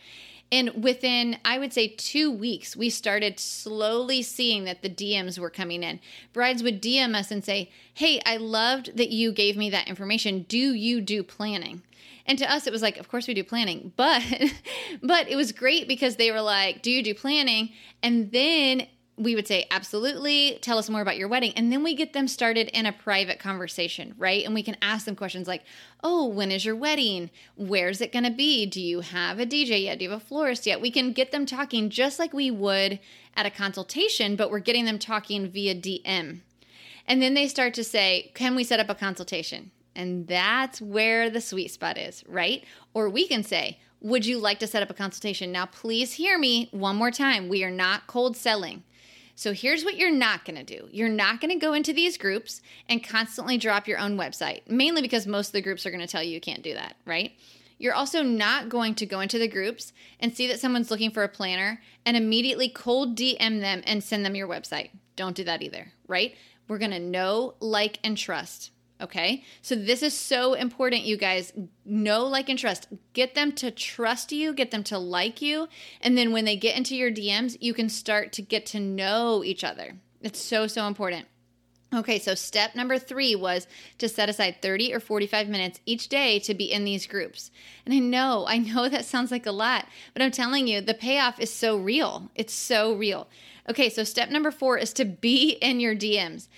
And 0.50 0.83
within, 0.83 1.38
I 1.45 1.59
would 1.59 1.73
say, 1.73 1.88
two 1.88 2.28
weeks, 2.31 2.76
we 2.76 2.90
started 2.90 3.38
slowly 3.38 4.21
seeing 4.23 4.64
that 4.64 4.83
the 4.83 4.90
DMs 4.90 5.38
were 5.38 5.49
coming 5.49 5.85
in. 5.85 6.00
Brides 6.33 6.64
would 6.64 6.83
DM 6.83 7.14
us 7.14 7.31
and 7.31 7.45
say, 7.45 7.71
Hey, 7.95 8.21
I 8.26 8.37
loved 8.37 8.97
that 8.97 9.11
you 9.11 9.31
gave 9.31 9.57
me 9.57 9.71
that 9.71 9.87
information. 9.87 10.43
Do 10.43 10.59
you 10.59 11.00
do 11.00 11.23
planning? 11.23 11.83
And 12.26 12.37
to 12.38 12.52
us, 12.52 12.66
it 12.66 12.73
was 12.73 12.83
like, 12.83 12.97
of 12.97 13.09
course 13.09 13.28
we 13.28 13.35
do 13.35 13.45
planning, 13.45 13.93
but 13.97 14.23
but 15.02 15.28
it 15.28 15.37
was 15.37 15.52
great 15.52 15.87
because 15.87 16.16
they 16.16 16.33
were 16.33 16.40
like, 16.40 16.83
"Do 16.83 16.90
you 16.90 17.02
do 17.02 17.14
planning?" 17.14 17.71
And 18.02 18.33
then 18.33 18.87
we 19.16 19.35
would 19.37 19.47
say, 19.47 19.66
absolutely, 19.71 20.59
tell 20.61 20.76
us 20.76 20.90
more 20.90 21.00
about 21.00 21.16
your 21.16 21.28
wedding. 21.28 21.52
And 21.54 21.71
then 21.71 21.85
we 21.85 21.94
get 21.94 22.12
them 22.12 22.26
started 22.26 22.68
in 22.68 22.85
a 22.85 22.92
private 22.92 23.38
conversation, 23.38 24.14
right? 24.18 24.44
And 24.44 24.54
we 24.54 24.62
can 24.62 24.76
ask 24.83 25.06
them 25.06 25.14
questions 25.14 25.47
like, 25.47 25.62
oh, 26.02 26.26
when 26.26 26.50
is 26.50 26.64
your 26.64 26.75
wedding? 26.75 27.30
Where's 27.54 28.00
it 28.00 28.12
going 28.12 28.25
to 28.25 28.30
be? 28.30 28.66
Do 28.66 28.80
you 28.80 29.00
have 29.00 29.38
a 29.38 29.47
DJ 29.47 29.85
yet? 29.85 29.99
Do 29.99 30.04
you 30.04 30.11
have 30.11 30.21
a 30.21 30.25
florist 30.25 30.66
yet? 30.66 30.80
We 30.80 30.90
can 30.90 31.12
get 31.12 31.30
them 31.30 31.47
talking 31.47 31.90
just 31.90 32.18
like 32.18 32.33
we 32.33 32.50
would 32.50 32.99
at 33.37 33.47
a 33.47 33.50
consultation, 33.50 34.35
but 34.35 34.50
we're 34.50 34.59
getting 34.59 34.85
them 34.85 34.99
talking 34.99 35.49
via 35.49 35.76
DM. 35.76 36.40
And 37.06 37.23
then 37.23 37.35
they 37.35 37.47
start 37.47 37.75
to 37.75 37.85
say, 37.85 38.33
can 38.35 38.56
we 38.56 38.64
set 38.64 38.80
up 38.80 38.90
a 38.90 38.94
consultation? 38.94 39.71
And 39.94 40.26
that's 40.26 40.80
where 40.80 41.30
the 41.30 41.40
sweet 41.40 41.71
spot 41.71 41.99
is, 41.99 42.25
right? 42.26 42.64
Or 42.94 43.09
we 43.09 43.28
can 43.28 43.44
say, 43.44 43.78
would 44.00 44.26
you 44.26 44.38
like 44.38 44.59
to 44.59 44.66
set 44.66 44.83
up 44.83 44.90
a 44.90 44.94
consultation? 44.94 45.52
Now, 45.52 45.66
please 45.66 46.14
hear 46.14 46.37
me 46.37 46.68
one 46.73 46.97
more 46.97 47.12
time. 47.12 47.49
We 47.49 47.62
are 47.62 47.71
not 47.71 48.06
cold 48.06 48.37
selling. 48.37 48.83
So 49.36 49.52
here's 49.52 49.84
what 49.84 49.96
you're 49.96 50.12
not 50.12 50.44
going 50.44 50.56
to 50.56 50.64
do. 50.64 50.88
You're 50.92 51.08
not 51.08 51.40
going 51.40 51.50
to 51.50 51.58
go 51.58 51.72
into 51.72 51.92
these 51.92 52.16
groups 52.16 52.62
and 52.88 53.02
constantly 53.02 53.58
drop 53.58 53.88
your 53.88 53.98
own 53.98 54.16
website, 54.16 54.60
mainly 54.68 55.02
because 55.02 55.26
most 55.26 55.48
of 55.48 55.52
the 55.52 55.62
groups 55.62 55.84
are 55.84 55.90
going 55.90 56.00
to 56.00 56.06
tell 56.06 56.22
you 56.22 56.30
you 56.30 56.40
can't 56.40 56.62
do 56.62 56.74
that, 56.74 56.96
right? 57.04 57.32
You're 57.78 57.94
also 57.94 58.22
not 58.22 58.68
going 58.68 58.94
to 58.96 59.06
go 59.06 59.20
into 59.20 59.38
the 59.38 59.48
groups 59.48 59.92
and 60.20 60.34
see 60.34 60.46
that 60.46 60.60
someone's 60.60 60.90
looking 60.90 61.10
for 61.10 61.24
a 61.24 61.28
planner 61.28 61.82
and 62.06 62.16
immediately 62.16 62.68
cold 62.68 63.16
DM 63.16 63.60
them 63.60 63.82
and 63.84 64.02
send 64.02 64.24
them 64.24 64.36
your 64.36 64.48
website. 64.48 64.90
Don't 65.16 65.36
do 65.36 65.44
that 65.44 65.62
either, 65.62 65.92
right? 66.06 66.36
We're 66.68 66.78
going 66.78 66.92
to 66.92 67.00
know, 67.00 67.54
like, 67.60 67.98
and 68.04 68.16
trust. 68.16 68.70
Okay. 69.00 69.44
So 69.60 69.74
this 69.74 70.02
is 70.02 70.14
so 70.14 70.54
important, 70.54 71.02
you 71.02 71.16
guys. 71.16 71.52
Know, 71.84 72.26
like, 72.26 72.48
and 72.48 72.58
trust. 72.58 72.88
Get 73.12 73.34
them 73.34 73.52
to 73.52 73.70
trust 73.70 74.32
you, 74.32 74.54
get 74.54 74.70
them 74.70 74.84
to 74.84 74.98
like 74.98 75.42
you. 75.42 75.68
And 76.00 76.16
then 76.16 76.32
when 76.32 76.44
they 76.44 76.56
get 76.56 76.76
into 76.76 76.96
your 76.96 77.10
DMs, 77.10 77.56
you 77.60 77.74
can 77.74 77.88
start 77.88 78.32
to 78.34 78.42
get 78.42 78.66
to 78.66 78.80
know 78.80 79.42
each 79.44 79.64
other. 79.64 79.96
It's 80.22 80.40
so, 80.40 80.66
so 80.66 80.86
important. 80.86 81.26
Okay, 81.94 82.18
so 82.18 82.34
step 82.34 82.74
number 82.74 82.98
three 82.98 83.36
was 83.36 83.68
to 83.98 84.08
set 84.08 84.28
aside 84.28 84.56
30 84.60 84.92
or 84.92 85.00
45 85.00 85.48
minutes 85.48 85.80
each 85.86 86.08
day 86.08 86.40
to 86.40 86.54
be 86.54 86.72
in 86.72 86.84
these 86.84 87.06
groups. 87.06 87.52
And 87.84 87.94
I 87.94 87.98
know, 87.98 88.46
I 88.48 88.58
know 88.58 88.88
that 88.88 89.04
sounds 89.04 89.30
like 89.30 89.46
a 89.46 89.52
lot, 89.52 89.86
but 90.12 90.22
I'm 90.22 90.32
telling 90.32 90.66
you, 90.66 90.80
the 90.80 90.94
payoff 90.94 91.38
is 91.38 91.52
so 91.52 91.76
real. 91.76 92.30
It's 92.34 92.54
so 92.54 92.94
real. 92.94 93.28
Okay, 93.68 93.88
so 93.88 94.02
step 94.02 94.30
number 94.30 94.50
four 94.50 94.76
is 94.76 94.92
to 94.94 95.04
be 95.04 95.50
in 95.62 95.78
your 95.78 95.94
DMs. 95.94 96.48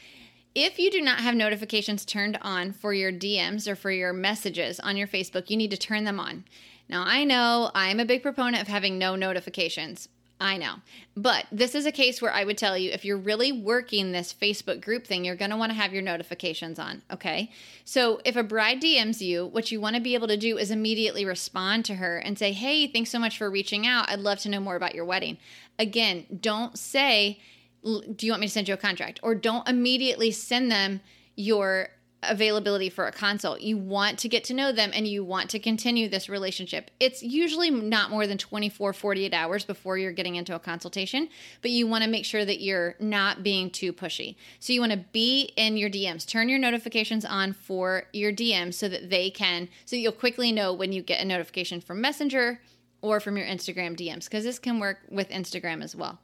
If 0.59 0.79
you 0.79 0.91
do 0.91 1.03
not 1.03 1.21
have 1.21 1.35
notifications 1.35 2.07
turned 2.07 2.39
on 2.41 2.73
for 2.73 2.95
your 2.95 3.13
DMs 3.13 3.69
or 3.69 3.77
for 3.77 3.91
your 3.91 4.15
messages 4.15 4.81
on 4.81 4.97
your 4.97 5.07
Facebook, 5.07 5.51
you 5.51 5.57
need 5.59 5.71
to 5.71 5.77
turn 5.77 6.05
them 6.05 6.19
on. 6.19 6.47
Now, 6.89 7.05
I 7.07 7.25
know 7.25 7.71
I'm 7.75 8.01
a 8.01 8.07
big 8.07 8.23
proponent 8.23 8.63
of 8.63 8.67
having 8.67 8.97
no 8.97 9.17
notifications. 9.17 10.09
I 10.41 10.57
know. 10.57 10.77
But 11.15 11.45
this 11.53 11.75
is 11.75 11.85
a 11.85 11.93
case 11.93 12.23
where 12.23 12.33
I 12.33 12.45
would 12.45 12.57
tell 12.57 12.77
you 12.79 12.91
if 12.91 13.05
you're 13.05 13.19
really 13.19 13.53
working 13.53 14.13
this 14.13 14.33
Facebook 14.33 14.81
group 14.81 15.07
thing, 15.07 15.27
you're 15.27 15.37
going 15.37 15.51
to 15.51 15.59
want 15.59 15.73
to 15.73 15.77
have 15.79 15.93
your 15.93 16.03
notifications 16.03 16.79
on. 16.79 17.03
Okay. 17.13 17.51
So 17.85 18.23
if 18.25 18.35
a 18.35 18.43
bride 18.43 18.81
DMs 18.81 19.21
you, 19.21 19.45
what 19.45 19.71
you 19.71 19.79
want 19.79 19.97
to 19.97 20.03
be 20.03 20.15
able 20.15 20.29
to 20.29 20.39
do 20.39 20.57
is 20.57 20.71
immediately 20.71 21.27
respond 21.27 21.85
to 21.87 21.97
her 21.97 22.17
and 22.17 22.39
say, 22.39 22.53
Hey, 22.53 22.87
thanks 22.87 23.11
so 23.11 23.19
much 23.19 23.37
for 23.37 23.51
reaching 23.51 23.87
out. 23.87 24.09
I'd 24.09 24.21
love 24.21 24.39
to 24.41 24.49
know 24.49 24.61
more 24.61 24.77
about 24.77 24.95
your 24.95 25.05
wedding. 25.05 25.37
Again, 25.79 26.25
don't 26.41 26.79
say, 26.79 27.41
do 27.87 28.27
you 28.27 28.33
want 28.33 28.41
me 28.41 28.49
to 28.49 28.53
send 28.53 28.69
you 28.69 28.75
a 28.75 28.79
contract? 28.79 29.21
Or 29.23 29.35
don't 29.35 29.69
immediately 29.69 30.31
send 30.33 30.71
them 30.71 31.01
your 31.37 31.89
availability 32.23 32.89
for 32.89 33.07
a 33.07 33.13
consult. 33.13 33.61
You 33.61 33.79
want 33.79 34.19
to 34.21 34.29
get 34.29 34.43
to 34.45 34.55
know 34.55 34.73
them 34.73 34.91
and 34.93 35.07
you 35.07 35.23
want 35.23 35.51
to 35.51 35.59
continue 35.59 36.09
this 36.09 36.29
relationship. 36.29 36.91
It's 36.99 37.23
usually 37.23 37.71
not 37.71 38.11
more 38.11 38.27
than 38.27 38.39
24, 38.39 38.93
48 38.93 39.35
hours 39.35 39.65
before 39.65 39.99
you're 39.99 40.13
getting 40.13 40.35
into 40.35 40.55
a 40.55 40.59
consultation, 40.59 41.29
but 41.63 41.71
you 41.71 41.87
want 41.87 42.05
to 42.05 42.11
make 42.11 42.25
sure 42.25 42.45
that 42.45 42.61
you're 42.61 42.97
not 42.99 43.43
being 43.43 43.71
too 43.71 43.93
pushy. 43.93 44.35
So 44.59 44.73
you 44.73 44.81
want 44.81 44.93
to 44.93 45.05
be 45.13 45.53
in 45.57 45.77
your 45.77 45.91
DMs. 45.91 46.27
Turn 46.27 46.49
your 46.49 46.59
notifications 46.59 47.25
on 47.25 47.53
for 47.53 48.05
your 48.13 48.33
DMs 48.33 48.75
so 48.75 48.89
that 48.89 49.11
they 49.11 49.31
can, 49.31 49.69
so 49.85 49.95
you'll 49.95 50.13
quickly 50.13 50.51
know 50.53 50.73
when 50.73 50.93
you 50.93 51.03
get 51.03 51.23
a 51.23 51.25
notification 51.25 51.81
from 51.81 52.01
Messenger 52.01 52.61
or 53.03 53.21
from 53.21 53.37
your 53.37 53.47
Instagram 53.47 53.97
DMs, 53.97 54.25
because 54.25 54.43
this 54.43 54.59
can 54.59 54.81
work 54.81 55.01
with 55.11 55.29
Instagram 55.29 55.83
as 55.85 55.95
well. 55.95 56.19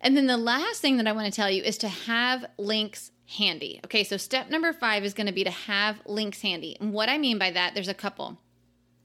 And 0.00 0.16
then 0.16 0.26
the 0.26 0.36
last 0.36 0.80
thing 0.80 0.96
that 0.98 1.06
I 1.06 1.12
want 1.12 1.26
to 1.26 1.36
tell 1.36 1.50
you 1.50 1.62
is 1.62 1.78
to 1.78 1.88
have 1.88 2.44
links 2.58 3.10
handy. 3.38 3.80
Okay, 3.84 4.04
so 4.04 4.16
step 4.16 4.50
number 4.50 4.72
five 4.72 5.04
is 5.04 5.14
going 5.14 5.26
to 5.26 5.32
be 5.32 5.44
to 5.44 5.50
have 5.50 6.00
links 6.06 6.42
handy. 6.42 6.76
And 6.80 6.92
what 6.92 7.08
I 7.08 7.18
mean 7.18 7.38
by 7.38 7.50
that, 7.50 7.74
there's 7.74 7.88
a 7.88 7.94
couple. 7.94 8.38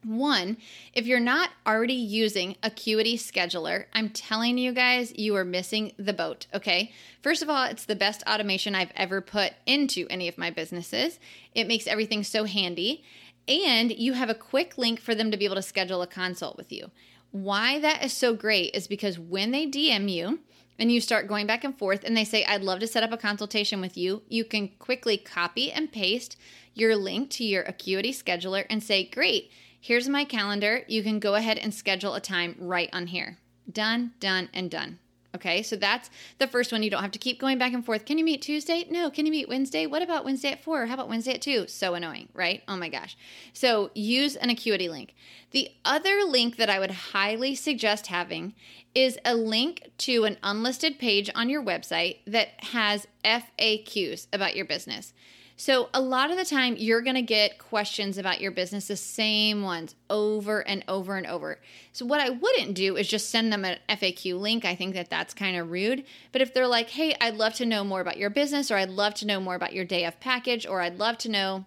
One, 0.04 0.58
if 0.94 1.06
you're 1.06 1.20
not 1.20 1.52
already 1.66 1.94
using 1.94 2.56
Acuity 2.64 3.18
Scheduler, 3.18 3.86
I'm 3.94 4.10
telling 4.10 4.58
you 4.58 4.72
guys, 4.72 5.14
you 5.16 5.36
are 5.36 5.46
missing 5.46 5.94
the 5.98 6.14
boat, 6.14 6.48
okay? 6.56 6.92
First 7.22 7.44
of 7.44 7.50
all, 7.50 7.66
it's 7.66 7.86
the 7.86 7.96
best 7.96 8.24
automation 8.28 8.74
I've 8.74 8.92
ever 8.96 9.22
put 9.22 9.54
into 9.68 10.08
any 10.10 10.28
of 10.28 10.40
my 10.40 10.50
businesses. 10.50 11.20
It 11.54 11.68
makes 11.68 11.86
everything 11.86 12.24
so 12.24 12.46
handy. 12.46 13.04
And 13.48 13.92
you 13.92 14.14
have 14.14 14.30
a 14.30 14.36
quick 14.36 14.78
link 14.78 15.00
for 15.00 15.14
them 15.14 15.30
to 15.30 15.38
be 15.38 15.46
able 15.46 15.56
to 15.56 15.62
schedule 15.62 16.02
a 16.02 16.08
consult 16.08 16.58
with 16.58 16.72
you. 16.72 16.90
Why 17.32 17.80
that 17.80 18.04
is 18.04 18.12
so 18.12 18.34
great 18.34 18.74
is 18.74 18.88
because 18.88 19.20
when 19.20 19.52
they 19.52 19.68
DM 19.68 20.12
you, 20.12 20.40
and 20.82 20.92
you 20.92 21.00
start 21.00 21.28
going 21.28 21.46
back 21.46 21.64
and 21.64 21.78
forth 21.78 22.04
and 22.04 22.18
they 22.18 22.24
say, 22.26 22.44
I'd 22.44 22.64
love 22.64 22.80
to 22.80 22.88
set 22.88 23.04
up 23.04 23.12
a 23.12 23.18
consultation 23.18 23.80
with 23.82 23.96
you, 23.96 24.24
you 24.28 24.44
can 24.44 24.70
quickly 24.80 25.16
copy 25.16 25.72
and 25.72 25.92
paste 25.92 26.36
your 26.74 26.96
link 26.96 27.30
to 27.32 27.44
your 27.44 27.62
Acuity 27.62 28.12
scheduler 28.12 28.66
and 28.68 28.82
say, 28.82 29.04
Great, 29.04 29.52
here's 29.80 30.10
my 30.10 30.26
calendar. 30.26 30.82
You 30.88 31.04
can 31.04 31.20
go 31.20 31.36
ahead 31.36 31.60
and 31.60 31.72
schedule 31.72 32.16
a 32.16 32.20
time 32.20 32.56
right 32.58 32.90
on 32.92 33.08
here. 33.08 33.38
Done, 33.72 34.14
done, 34.20 34.50
and 34.56 34.72
done. 34.72 34.98
Okay, 35.34 35.64
so 35.64 35.78
that's 35.78 36.10
the 36.40 36.48
first 36.48 36.74
one. 36.74 36.84
You 36.84 36.90
don't 36.90 37.02
have 37.02 37.12
to 37.12 37.20
keep 37.20 37.40
going 37.40 37.58
back 37.58 37.72
and 37.72 37.86
forth. 37.86 38.06
Can 38.06 38.18
you 38.18 38.26
meet 38.26 38.42
Tuesday? 38.42 38.86
No. 38.90 39.10
Can 39.10 39.26
you 39.26 39.32
meet 39.32 39.48
Wednesday? 39.48 39.86
What 39.86 40.02
about 40.02 40.26
Wednesday 40.26 40.52
at 40.52 40.64
four? 40.64 40.86
How 40.88 40.96
about 40.96 41.08
Wednesday 41.08 41.34
at 41.34 41.42
two? 41.42 41.68
So 41.68 41.94
annoying, 41.94 42.28
right? 42.34 42.62
Oh 42.68 42.76
my 42.76 42.90
gosh. 42.90 43.16
So 43.54 43.92
use 43.94 44.36
an 44.36 44.50
Acuity 44.50 44.90
link. 44.90 45.16
The 45.52 45.70
other 45.86 46.24
link 46.26 46.58
that 46.58 46.70
I 46.70 46.80
would 46.80 46.92
highly 46.92 47.56
suggest 47.56 48.08
having 48.08 48.54
is 48.94 49.18
a 49.24 49.36
link 49.36 49.90
to 50.00 50.26
an 50.26 50.38
unlisted 50.44 51.00
page 51.00 51.30
on 51.34 51.50
your 51.50 51.64
website 51.64 52.18
that 52.28 52.50
has 52.66 53.08
FAQs 53.24 54.28
about 54.34 54.56
your 54.56 54.66
business. 54.66 55.14
So, 55.64 55.90
a 55.94 56.02
lot 56.02 56.32
of 56.32 56.38
the 56.38 56.44
time, 56.44 56.76
you're 56.76 57.04
going 57.04 57.18
to 57.18 57.22
get 57.22 57.60
questions 57.60 58.18
about 58.18 58.42
your 58.42 58.50
business, 58.50 58.88
the 58.88 58.96
same 58.96 59.62
ones 59.62 59.94
over 60.10 60.68
and 60.68 60.84
over 60.88 61.18
and 61.18 61.28
over. 61.28 61.60
So, 61.94 62.04
what 62.04 62.20
I 62.20 62.32
wouldn't 62.32 62.74
do 62.74 62.98
is 62.98 63.08
just 63.08 63.30
send 63.30 63.54
them 63.54 63.64
an 63.64 63.78
FAQ 63.88 64.40
link. 64.40 64.66
I 64.66 64.74
think 64.74 64.96
that 64.96 65.12
that's 65.12 65.36
kind 65.36 65.56
of 65.56 65.70
rude. 65.70 66.04
But 66.32 66.42
if 66.42 66.52
they're 66.52 66.66
like, 66.66 66.90
hey, 66.90 67.16
I'd 67.22 67.36
love 67.36 67.54
to 67.58 67.68
know 67.68 67.84
more 67.84 68.02
about 68.02 68.18
your 68.18 68.32
business, 68.32 68.72
or 68.72 68.76
I'd 68.78 68.90
love 68.90 69.14
to 69.14 69.28
know 69.28 69.40
more 69.40 69.54
about 69.54 69.74
your 69.74 69.86
day 69.86 70.04
of 70.04 70.20
package, 70.20 70.66
or 70.66 70.82
I'd 70.82 70.98
love 70.98 71.20
to 71.20 71.30
know 71.30 71.66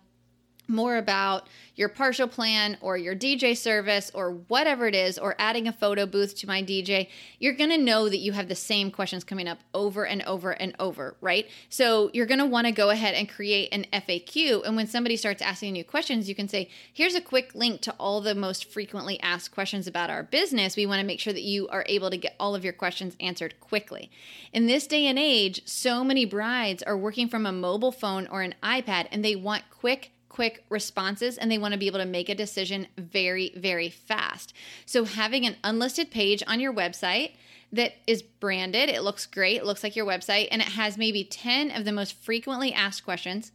more 0.68 0.96
about 0.96 1.48
your 1.76 1.88
partial 1.88 2.28
plan 2.28 2.76
or 2.80 2.96
your 2.96 3.14
DJ 3.16 3.56
service 3.56 4.10
or 4.14 4.30
whatever 4.48 4.86
it 4.86 4.94
is, 4.94 5.18
or 5.18 5.34
adding 5.38 5.66
a 5.66 5.72
photo 5.72 6.06
booth 6.06 6.36
to 6.36 6.46
my 6.46 6.62
DJ, 6.62 7.08
you're 7.38 7.54
gonna 7.54 7.78
know 7.78 8.08
that 8.08 8.18
you 8.18 8.32
have 8.32 8.48
the 8.48 8.54
same 8.54 8.90
questions 8.90 9.24
coming 9.24 9.48
up 9.48 9.58
over 9.74 10.06
and 10.06 10.22
over 10.22 10.52
and 10.52 10.74
over, 10.78 11.16
right? 11.20 11.48
So 11.68 12.10
you're 12.12 12.26
gonna 12.26 12.46
wanna 12.46 12.72
go 12.72 12.90
ahead 12.90 13.14
and 13.14 13.28
create 13.28 13.70
an 13.72 13.86
FAQ. 13.92 14.62
And 14.64 14.76
when 14.76 14.86
somebody 14.86 15.16
starts 15.16 15.42
asking 15.42 15.76
you 15.76 15.84
questions, 15.84 16.28
you 16.28 16.34
can 16.34 16.48
say, 16.48 16.68
here's 16.92 17.14
a 17.14 17.20
quick 17.20 17.54
link 17.54 17.80
to 17.82 17.94
all 17.98 18.20
the 18.20 18.34
most 18.34 18.66
frequently 18.66 19.18
asked 19.20 19.50
questions 19.50 19.86
about 19.86 20.10
our 20.10 20.22
business. 20.22 20.76
We 20.76 20.86
wanna 20.86 21.04
make 21.04 21.20
sure 21.20 21.32
that 21.32 21.42
you 21.42 21.68
are 21.68 21.84
able 21.88 22.10
to 22.10 22.16
get 22.16 22.36
all 22.38 22.54
of 22.54 22.62
your 22.62 22.72
questions 22.72 23.16
answered 23.18 23.58
quickly. 23.60 24.10
In 24.52 24.66
this 24.66 24.86
day 24.86 25.06
and 25.06 25.18
age, 25.18 25.62
so 25.66 26.04
many 26.04 26.24
brides 26.24 26.82
are 26.82 26.96
working 26.96 27.28
from 27.28 27.46
a 27.46 27.52
mobile 27.52 27.92
phone 27.92 28.28
or 28.28 28.42
an 28.42 28.54
iPad 28.62 29.08
and 29.10 29.24
they 29.24 29.34
want 29.34 29.64
quick, 29.70 30.12
quick 30.34 30.64
responses 30.68 31.38
and 31.38 31.48
they 31.48 31.58
want 31.58 31.70
to 31.70 31.78
be 31.78 31.86
able 31.86 32.00
to 32.00 32.04
make 32.04 32.28
a 32.28 32.34
decision 32.34 32.88
very, 32.98 33.52
very 33.56 33.88
fast. 33.88 34.52
So, 34.84 35.04
having 35.04 35.46
an 35.46 35.54
unlisted 35.62 36.10
page 36.10 36.42
on 36.48 36.58
your 36.58 36.74
website 36.74 37.36
that 37.72 37.92
is 38.08 38.20
branded, 38.20 38.88
it 38.88 39.04
looks 39.04 39.26
great, 39.26 39.58
it 39.58 39.64
looks 39.64 39.84
like 39.84 39.94
your 39.94 40.04
website, 40.04 40.48
and 40.50 40.60
it 40.60 40.68
has 40.68 40.98
maybe 40.98 41.22
10 41.22 41.70
of 41.70 41.84
the 41.84 41.92
most 41.92 42.16
frequently 42.20 42.72
asked 42.72 43.04
questions 43.04 43.52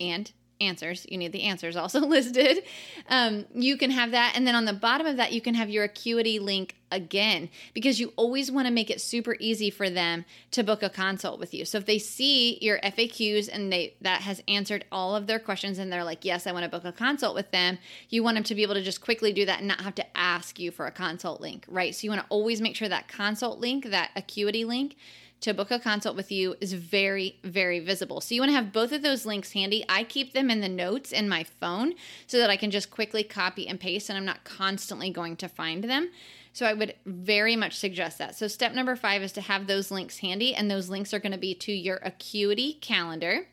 and 0.00 0.32
answers. 0.66 1.06
You 1.08 1.18
need 1.18 1.32
the 1.32 1.44
answers 1.44 1.76
also 1.76 2.00
listed. 2.06 2.64
Um, 3.08 3.46
you 3.54 3.76
can 3.76 3.90
have 3.90 4.12
that. 4.12 4.32
And 4.36 4.46
then 4.46 4.54
on 4.54 4.64
the 4.64 4.72
bottom 4.72 5.06
of 5.06 5.16
that, 5.16 5.32
you 5.32 5.40
can 5.40 5.54
have 5.54 5.70
your 5.70 5.84
Acuity 5.84 6.38
link 6.38 6.76
again 6.92 7.48
because 7.72 7.98
you 7.98 8.12
always 8.16 8.52
want 8.52 8.66
to 8.66 8.72
make 8.72 8.90
it 8.90 9.00
super 9.00 9.36
easy 9.40 9.70
for 9.70 9.88
them 9.88 10.24
to 10.50 10.62
book 10.62 10.82
a 10.82 10.90
consult 10.90 11.40
with 11.40 11.54
you. 11.54 11.64
So 11.64 11.78
if 11.78 11.86
they 11.86 11.98
see 11.98 12.58
your 12.60 12.78
FAQs 12.80 13.48
and 13.50 13.72
they 13.72 13.94
that 14.02 14.20
has 14.22 14.42
answered 14.46 14.84
all 14.92 15.16
of 15.16 15.26
their 15.26 15.38
questions 15.38 15.78
and 15.78 15.90
they're 15.90 16.04
like, 16.04 16.24
"Yes, 16.24 16.46
I 16.46 16.52
want 16.52 16.64
to 16.64 16.70
book 16.70 16.84
a 16.84 16.92
consult 16.92 17.34
with 17.34 17.50
them." 17.50 17.78
You 18.10 18.22
want 18.22 18.36
them 18.36 18.44
to 18.44 18.54
be 18.54 18.62
able 18.62 18.74
to 18.74 18.82
just 18.82 19.00
quickly 19.00 19.32
do 19.32 19.46
that 19.46 19.60
and 19.60 19.68
not 19.68 19.80
have 19.80 19.94
to 19.96 20.16
ask 20.16 20.58
you 20.58 20.70
for 20.70 20.86
a 20.86 20.92
consult 20.92 21.40
link, 21.40 21.64
right? 21.68 21.94
So 21.94 22.04
you 22.04 22.10
want 22.10 22.22
to 22.22 22.28
always 22.28 22.60
make 22.60 22.76
sure 22.76 22.88
that 22.88 23.08
consult 23.08 23.58
link, 23.58 23.86
that 23.86 24.10
Acuity 24.14 24.64
link 24.64 24.96
to 25.42 25.52
book 25.52 25.70
a 25.70 25.78
consult 25.78 26.16
with 26.16 26.32
you 26.32 26.56
is 26.60 26.72
very, 26.72 27.38
very 27.44 27.80
visible. 27.80 28.20
So 28.20 28.34
you 28.34 28.40
want 28.40 28.50
to 28.50 28.56
have 28.56 28.72
both 28.72 28.92
of 28.92 29.02
those 29.02 29.26
links 29.26 29.52
handy. 29.52 29.84
I 29.88 30.04
keep 30.04 30.32
them 30.32 30.50
in 30.50 30.60
the 30.60 30.68
notes 30.68 31.12
in 31.12 31.28
my 31.28 31.44
phone 31.44 31.94
so 32.26 32.38
that 32.38 32.50
I 32.50 32.56
can 32.56 32.70
just 32.70 32.90
quickly 32.90 33.22
copy 33.22 33.68
and 33.68 33.78
paste 33.78 34.08
and 34.08 34.16
I'm 34.16 34.24
not 34.24 34.44
constantly 34.44 35.10
going 35.10 35.36
to 35.36 35.48
find 35.48 35.84
them. 35.84 36.10
So 36.52 36.66
I 36.66 36.74
would 36.74 36.94
very 37.06 37.56
much 37.56 37.76
suggest 37.76 38.18
that. 38.18 38.36
So 38.36 38.46
step 38.46 38.72
number 38.72 38.94
five 38.94 39.22
is 39.22 39.32
to 39.32 39.40
have 39.40 39.66
those 39.66 39.90
links 39.90 40.18
handy, 40.18 40.54
and 40.54 40.70
those 40.70 40.90
links 40.90 41.14
are 41.14 41.18
going 41.18 41.32
to 41.32 41.38
be 41.38 41.54
to 41.54 41.72
your 41.72 41.96
Acuity 42.02 42.74
calendar. 42.74 43.48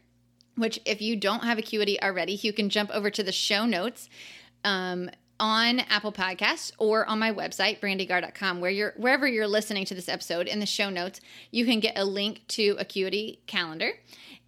Which, 0.56 0.82
if 0.86 1.02
you 1.02 1.16
don't 1.16 1.46
have 1.46 1.58
Acuity 1.58 2.02
already, 2.02 2.34
you 2.34 2.52
can 2.52 2.70
jump 2.70 2.92
over 2.92 3.10
to 3.10 3.24
the 3.24 3.32
show 3.32 3.66
notes. 3.66 4.10
Um, 4.66 5.10
on 5.40 5.80
Apple 5.80 6.12
Podcasts 6.12 6.72
or 6.78 7.06
on 7.06 7.20
my 7.20 7.32
website, 7.32 7.80
brandygar.com, 7.80 8.62
where 8.62 8.72
you're 8.72 8.94
wherever 8.98 9.28
you're 9.28 9.48
listening 9.48 9.86
to 9.86 9.96
this 9.96 10.10
episode 10.10 10.48
in 10.48 10.60
the 10.60 10.66
show 10.66 10.90
notes, 10.90 11.22
you 11.52 11.66
can 11.66 11.80
get 11.80 11.98
a 11.98 12.06
link 12.06 12.42
to 12.50 12.76
Acuity 12.80 13.40
Calendar. 13.48 13.92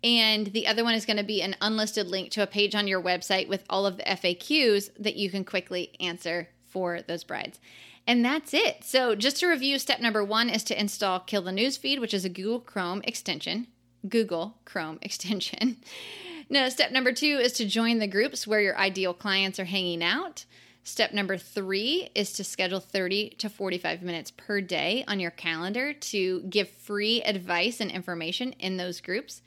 And 0.04 0.48
the 0.48 0.68
other 0.68 0.84
one 0.84 0.96
is 0.96 1.06
going 1.06 1.18
to 1.18 1.24
be 1.24 1.42
an 1.42 1.56
unlisted 1.62 2.08
link 2.08 2.32
to 2.32 2.44
a 2.44 2.48
page 2.48 2.74
on 2.74 2.88
your 2.88 3.02
website 3.02 3.48
with 3.48 3.64
all 3.70 3.86
of 3.86 3.98
the 3.98 4.04
FAQs 4.04 4.90
that 4.98 5.16
you 5.16 5.30
can 5.30 5.46
quickly 5.46 5.92
answer 6.00 6.50
for 6.66 7.02
those 7.02 7.24
brides. 7.24 7.60
And 8.08 8.26
that's 8.26 8.54
it. 8.54 8.84
So, 8.84 9.14
just 9.16 9.38
to 9.38 9.48
review, 9.48 9.78
step 9.78 10.00
number 10.00 10.24
one 10.24 10.50
is 10.50 10.64
to 10.66 10.80
install 10.80 11.20
Kill 11.20 11.44
the 11.44 11.52
Newsfeed, 11.52 12.00
which 12.00 12.14
is 12.14 12.26
a 12.26 12.30
Google 12.30 12.60
Chrome 12.60 13.02
extension. 13.04 13.68
Google 14.08 14.58
Chrome 14.66 14.98
extension. 15.04 15.78
no, 16.50 16.68
step 16.70 16.92
number 16.92 17.12
two 17.12 17.40
is 17.42 17.54
to 17.54 17.66
join 17.66 18.00
the 18.00 18.08
groups 18.08 18.48
where 18.48 18.62
your 18.62 18.78
ideal 18.78 19.14
clients 19.14 19.60
are 19.60 19.66
hanging 19.66 20.04
out. 20.04 20.46
Step 20.84 21.14
number 21.14 21.38
three 21.38 22.10
is 22.16 22.34
to 22.34 22.44
schedule 22.44 22.80
30 22.80 23.32
to 23.38 23.50
45 23.50 24.02
minutes 24.02 24.32
per 24.32 24.62
day 24.62 25.04
on 25.08 25.20
your 25.20 25.32
calendar 25.32 25.94
to 25.94 26.42
give 26.44 26.70
free 26.70 27.22
advice 27.22 27.80
and 27.80 27.92
information 27.92 28.54
in 28.54 28.78
those 28.78 29.00
groups. 29.00 29.44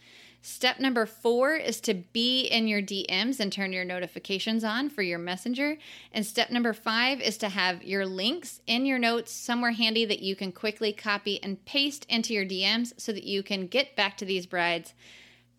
Step 0.47 0.79
number 0.79 1.07
four 1.07 1.55
is 1.55 1.81
to 1.81 1.95
be 1.95 2.43
in 2.43 2.69
your 2.69 2.83
DMs 2.83 3.41
and 3.41 3.51
turn 3.51 3.73
your 3.73 3.85
notifications 3.85 4.63
on 4.63 4.91
for 4.91 5.01
your 5.01 5.19
messenger. 5.19 5.79
And 6.13 6.25
step 6.25 6.51
number 6.51 6.75
five 6.75 7.23
is 7.23 7.39
to 7.39 7.49
have 7.49 7.83
your 7.83 8.05
links 8.05 8.61
in 8.67 8.85
your 8.85 8.99
notes 8.99 9.33
somewhere 9.33 9.73
handy 9.73 10.05
that 10.05 10.21
you 10.21 10.37
can 10.37 10.53
quickly 10.53 10.93
copy 10.93 11.43
and 11.43 11.65
paste 11.65 12.05
into 12.11 12.35
your 12.35 12.45
DMs 12.45 12.93
so 12.99 13.11
that 13.11 13.25
you 13.25 13.43
can 13.43 13.67
get 13.67 13.97
back 13.97 14.19
to 14.19 14.27
these 14.27 14.45
brides 14.45 14.93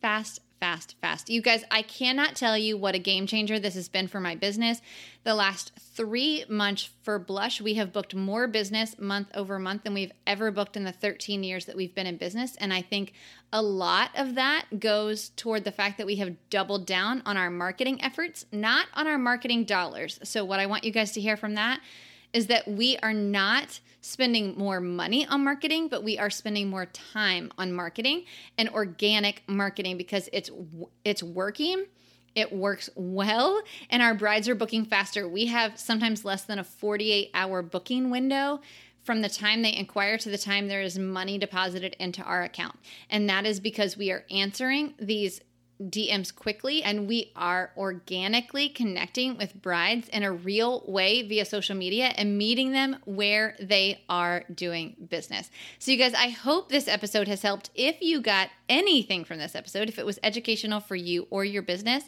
fast, 0.02 0.40
fast, 0.60 0.96
fast. 1.02 1.30
You 1.30 1.42
guys, 1.42 1.64
I 1.70 1.82
cannot 1.82 2.36
tell 2.36 2.58
you 2.58 2.78
what 2.78 2.96
a 2.96 3.00
game 3.00 3.28
changer 3.28 3.60
this 3.60 3.76
has 3.76 3.90
been 3.90 4.08
for 4.08 4.20
my 4.20 4.36
business. 4.36 4.82
The 5.24 5.36
last 5.36 5.72
three 5.80 6.46
months 6.48 6.90
for 7.04 7.20
Blush, 7.20 7.62
we 7.62 7.76
have 7.76 7.94
booked 7.94 8.16
more 8.16 8.48
business 8.48 8.98
month 8.98 9.30
over 9.34 9.60
month 9.60 9.84
than 9.84 9.94
we've 9.94 10.12
ever 10.26 10.52
booked 10.52 10.78
in 10.78 10.84
the 10.84 10.92
13 10.92 11.44
years 11.44 11.66
that 11.66 11.76
we've 11.76 11.94
been 11.94 12.08
in 12.08 12.18
business. 12.18 12.56
And 12.58 12.74
I 12.74 12.82
think 12.82 13.14
a 13.52 13.62
lot 13.62 14.12
of 14.16 14.36
that 14.36 14.66
goes 14.80 15.30
toward 15.30 15.64
the 15.64 15.72
fact 15.72 15.98
that 15.98 16.08
we 16.08 16.16
have 16.18 16.36
doubled 16.50 16.86
down 16.86 17.22
on 17.26 17.38
our 17.38 17.50
marketing 17.50 18.04
efforts, 18.04 18.46
not 18.52 18.88
on 18.94 19.08
our 19.08 19.18
marketing 19.18 19.66
dollars. 19.66 20.20
So, 20.24 20.44
what 20.44 20.60
I 20.60 20.66
want 20.66 20.84
you 20.84 20.92
guys 20.92 21.12
to 21.14 21.22
hear 21.22 21.38
from 21.38 21.56
that 21.56 21.80
is 22.36 22.48
that 22.48 22.68
we 22.68 22.98
are 22.98 23.14
not 23.14 23.80
spending 24.02 24.56
more 24.58 24.82
money 24.82 25.26
on 25.26 25.42
marketing, 25.42 25.88
but 25.88 26.04
we 26.04 26.20
are 26.20 26.30
spending 26.30 26.70
more 26.70 26.86
time 26.88 27.50
on 27.58 27.72
marketing 27.72 28.26
and 28.58 28.68
organic 28.70 29.42
marketing 29.48 29.98
because 29.98 30.30
it's 30.34 30.52
it's 31.06 31.24
working. 31.24 31.86
It 32.36 32.52
works 32.52 32.90
well 32.96 33.62
and 33.90 34.04
our 34.04 34.14
brides 34.14 34.50
are 34.50 34.56
booking 34.56 34.84
faster. 34.84 35.30
We 35.30 35.46
have 35.46 35.80
sometimes 35.80 36.26
less 36.26 36.44
than 36.44 36.60
a 36.60 36.64
48 36.66 37.32
hour 37.34 37.62
booking 37.62 38.10
window 38.10 38.60
from 39.02 39.22
the 39.22 39.30
time 39.30 39.62
they 39.62 39.74
inquire 39.74 40.18
to 40.18 40.30
the 40.30 40.38
time 40.38 40.68
there 40.68 40.82
is 40.82 41.00
money 41.00 41.38
deposited 41.38 41.96
into 42.00 42.22
our 42.22 42.44
account. 42.44 42.76
And 43.10 43.30
that 43.30 43.46
is 43.46 43.62
because 43.62 43.96
we 43.96 44.12
are 44.12 44.26
answering 44.30 44.96
these 45.00 45.40
DMs 45.82 46.34
quickly 46.34 46.84
and 46.84 47.08
we 47.08 47.32
are 47.36 47.72
organically 47.78 48.70
connecting 48.70 49.38
with 49.38 49.62
brides 49.62 50.08
in 50.10 50.24
a 50.24 50.32
real 50.32 50.84
way 50.88 51.22
via 51.22 51.46
social 51.46 51.76
media 51.76 52.14
and 52.16 52.38
meeting 52.38 52.72
them 52.72 52.98
where 53.06 53.56
they 53.60 54.02
are 54.10 54.44
doing 54.54 54.96
business. 55.10 55.50
So, 55.80 55.92
you 55.92 55.98
guys, 55.98 56.14
I 56.14 56.30
hope 56.30 56.70
this 56.70 56.88
episode 56.88 57.28
has 57.28 57.42
helped. 57.42 57.70
If 57.76 58.02
you 58.02 58.22
got 58.22 58.50
anything 58.70 59.26
from 59.26 59.40
this 59.40 59.56
episode, 59.56 59.90
if 59.90 60.00
it 60.00 60.06
was 60.06 60.20
educational 60.24 60.80
for 60.80 60.96
you 60.96 61.28
or 61.30 61.44
your 61.44 61.62
business, 61.62 62.06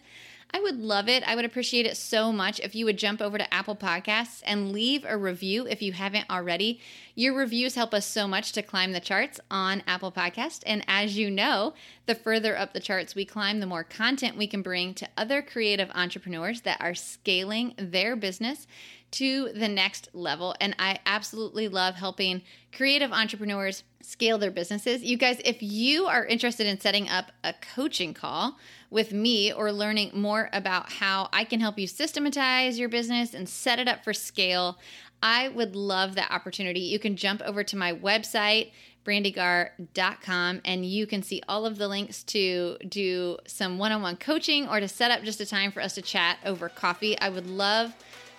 I 0.51 0.61
would 0.61 0.79
love 0.79 1.09
it. 1.09 1.27
I 1.27 1.35
would 1.35 1.45
appreciate 1.45 1.85
it 1.85 1.97
so 1.97 2.31
much 2.31 2.59
if 2.61 2.73
you 2.73 2.85
would 2.85 2.97
jump 2.97 3.21
over 3.21 3.37
to 3.37 3.53
Apple 3.53 3.75
Podcasts 3.75 4.41
and 4.45 4.71
leave 4.71 5.05
a 5.05 5.17
review 5.17 5.67
if 5.67 5.81
you 5.81 5.91
haven't 5.91 6.29
already. 6.29 6.79
Your 7.15 7.35
reviews 7.35 7.75
help 7.75 7.93
us 7.93 8.05
so 8.05 8.27
much 8.27 8.53
to 8.53 8.61
climb 8.61 8.93
the 8.93 8.99
charts 8.99 9.39
on 9.51 9.83
Apple 9.85 10.11
Podcast, 10.11 10.63
and 10.65 10.85
as 10.87 11.17
you 11.17 11.29
know, 11.29 11.73
the 12.05 12.15
further 12.15 12.57
up 12.57 12.73
the 12.73 12.79
charts 12.79 13.13
we 13.13 13.25
climb, 13.25 13.59
the 13.59 13.65
more 13.65 13.83
content 13.83 14.37
we 14.37 14.47
can 14.47 14.61
bring 14.61 14.93
to 14.93 15.09
other 15.17 15.41
creative 15.41 15.91
entrepreneurs 15.93 16.61
that 16.61 16.79
are 16.79 16.95
scaling 16.95 17.73
their 17.77 18.15
business 18.15 18.67
to 19.11 19.51
the 19.53 19.67
next 19.67 20.09
level. 20.13 20.55
And 20.59 20.75
I 20.79 20.99
absolutely 21.05 21.67
love 21.67 21.95
helping 21.95 22.41
creative 22.75 23.11
entrepreneurs 23.11 23.83
scale 24.01 24.37
their 24.37 24.51
businesses. 24.51 25.03
You 25.03 25.17
guys, 25.17 25.41
if 25.43 25.61
you 25.61 26.05
are 26.05 26.25
interested 26.25 26.67
in 26.67 26.79
setting 26.79 27.09
up 27.09 27.31
a 27.43 27.53
coaching 27.75 28.13
call 28.13 28.57
with 28.89 29.11
me 29.11 29.51
or 29.51 29.71
learning 29.71 30.11
more 30.13 30.49
about 30.53 30.91
how 30.93 31.29
I 31.33 31.43
can 31.43 31.59
help 31.59 31.77
you 31.77 31.87
systematize 31.87 32.79
your 32.79 32.89
business 32.89 33.33
and 33.33 33.49
set 33.49 33.79
it 33.79 33.87
up 33.87 34.03
for 34.03 34.13
scale, 34.13 34.77
I 35.21 35.49
would 35.49 35.75
love 35.75 36.15
that 36.15 36.31
opportunity. 36.31 36.81
You 36.81 36.99
can 36.99 37.15
jump 37.15 37.41
over 37.41 37.63
to 37.63 37.75
my 37.75 37.93
website, 37.93 38.71
brandygar.com, 39.03 40.61
and 40.63 40.85
you 40.85 41.07
can 41.07 41.23
see 41.23 41.41
all 41.47 41.65
of 41.65 41.77
the 41.77 41.87
links 41.87 42.23
to 42.23 42.77
do 42.87 43.37
some 43.47 43.77
one 43.77 43.91
on 43.91 44.01
one 44.01 44.17
coaching 44.17 44.67
or 44.67 44.79
to 44.79 44.87
set 44.87 45.11
up 45.11 45.23
just 45.23 45.41
a 45.41 45.45
time 45.45 45.71
for 45.71 45.81
us 45.81 45.95
to 45.95 46.01
chat 46.01 46.37
over 46.45 46.69
coffee. 46.69 47.17
I 47.19 47.29
would 47.29 47.47
love 47.47 47.93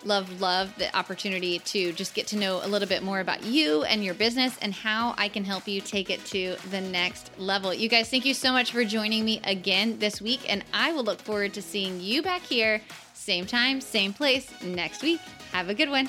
love, 0.05 0.41
love 0.41 0.75
the 0.79 0.95
opportunity 0.97 1.59
to 1.61 1.93
just 1.93 2.15
get 2.15 2.27
to 2.29 2.37
know 2.37 2.61
a 2.63 2.69
little 2.69 2.89
bit 2.89 3.03
more 3.03 3.21
about 3.21 3.45
you 3.45 3.83
and 3.85 4.05
your 4.05 4.15
business 4.15 4.57
and 4.63 4.73
how 4.73 5.15
I 5.19 5.29
can 5.29 5.45
help 5.45 5.67
you 5.67 5.81
take 5.81 6.11
it 6.11 6.25
to 6.27 6.57
the 6.71 6.81
next 6.81 7.31
level. 7.39 7.73
You 7.75 7.89
guys, 7.89 8.09
thank 8.09 8.25
you 8.25 8.35
so 8.35 8.53
much 8.53 8.73
for 8.73 8.85
joining 8.85 9.25
me 9.25 9.41
again 9.45 9.99
this 9.99 10.21
week, 10.21 10.41
and 10.49 10.65
I 10.73 10.93
will 10.93 11.05
look 11.05 11.21
forward 11.21 11.55
to 11.55 11.63
seeing 11.63 12.01
you 12.01 12.23
back 12.23 12.43
here, 12.43 12.81
same 13.15 13.47
time, 13.47 13.81
same 13.81 14.13
place 14.13 14.51
next 14.63 15.03
week. 15.03 15.21
Have 15.53 15.69
a 15.69 15.75
good 15.75 15.91
one. 15.91 16.09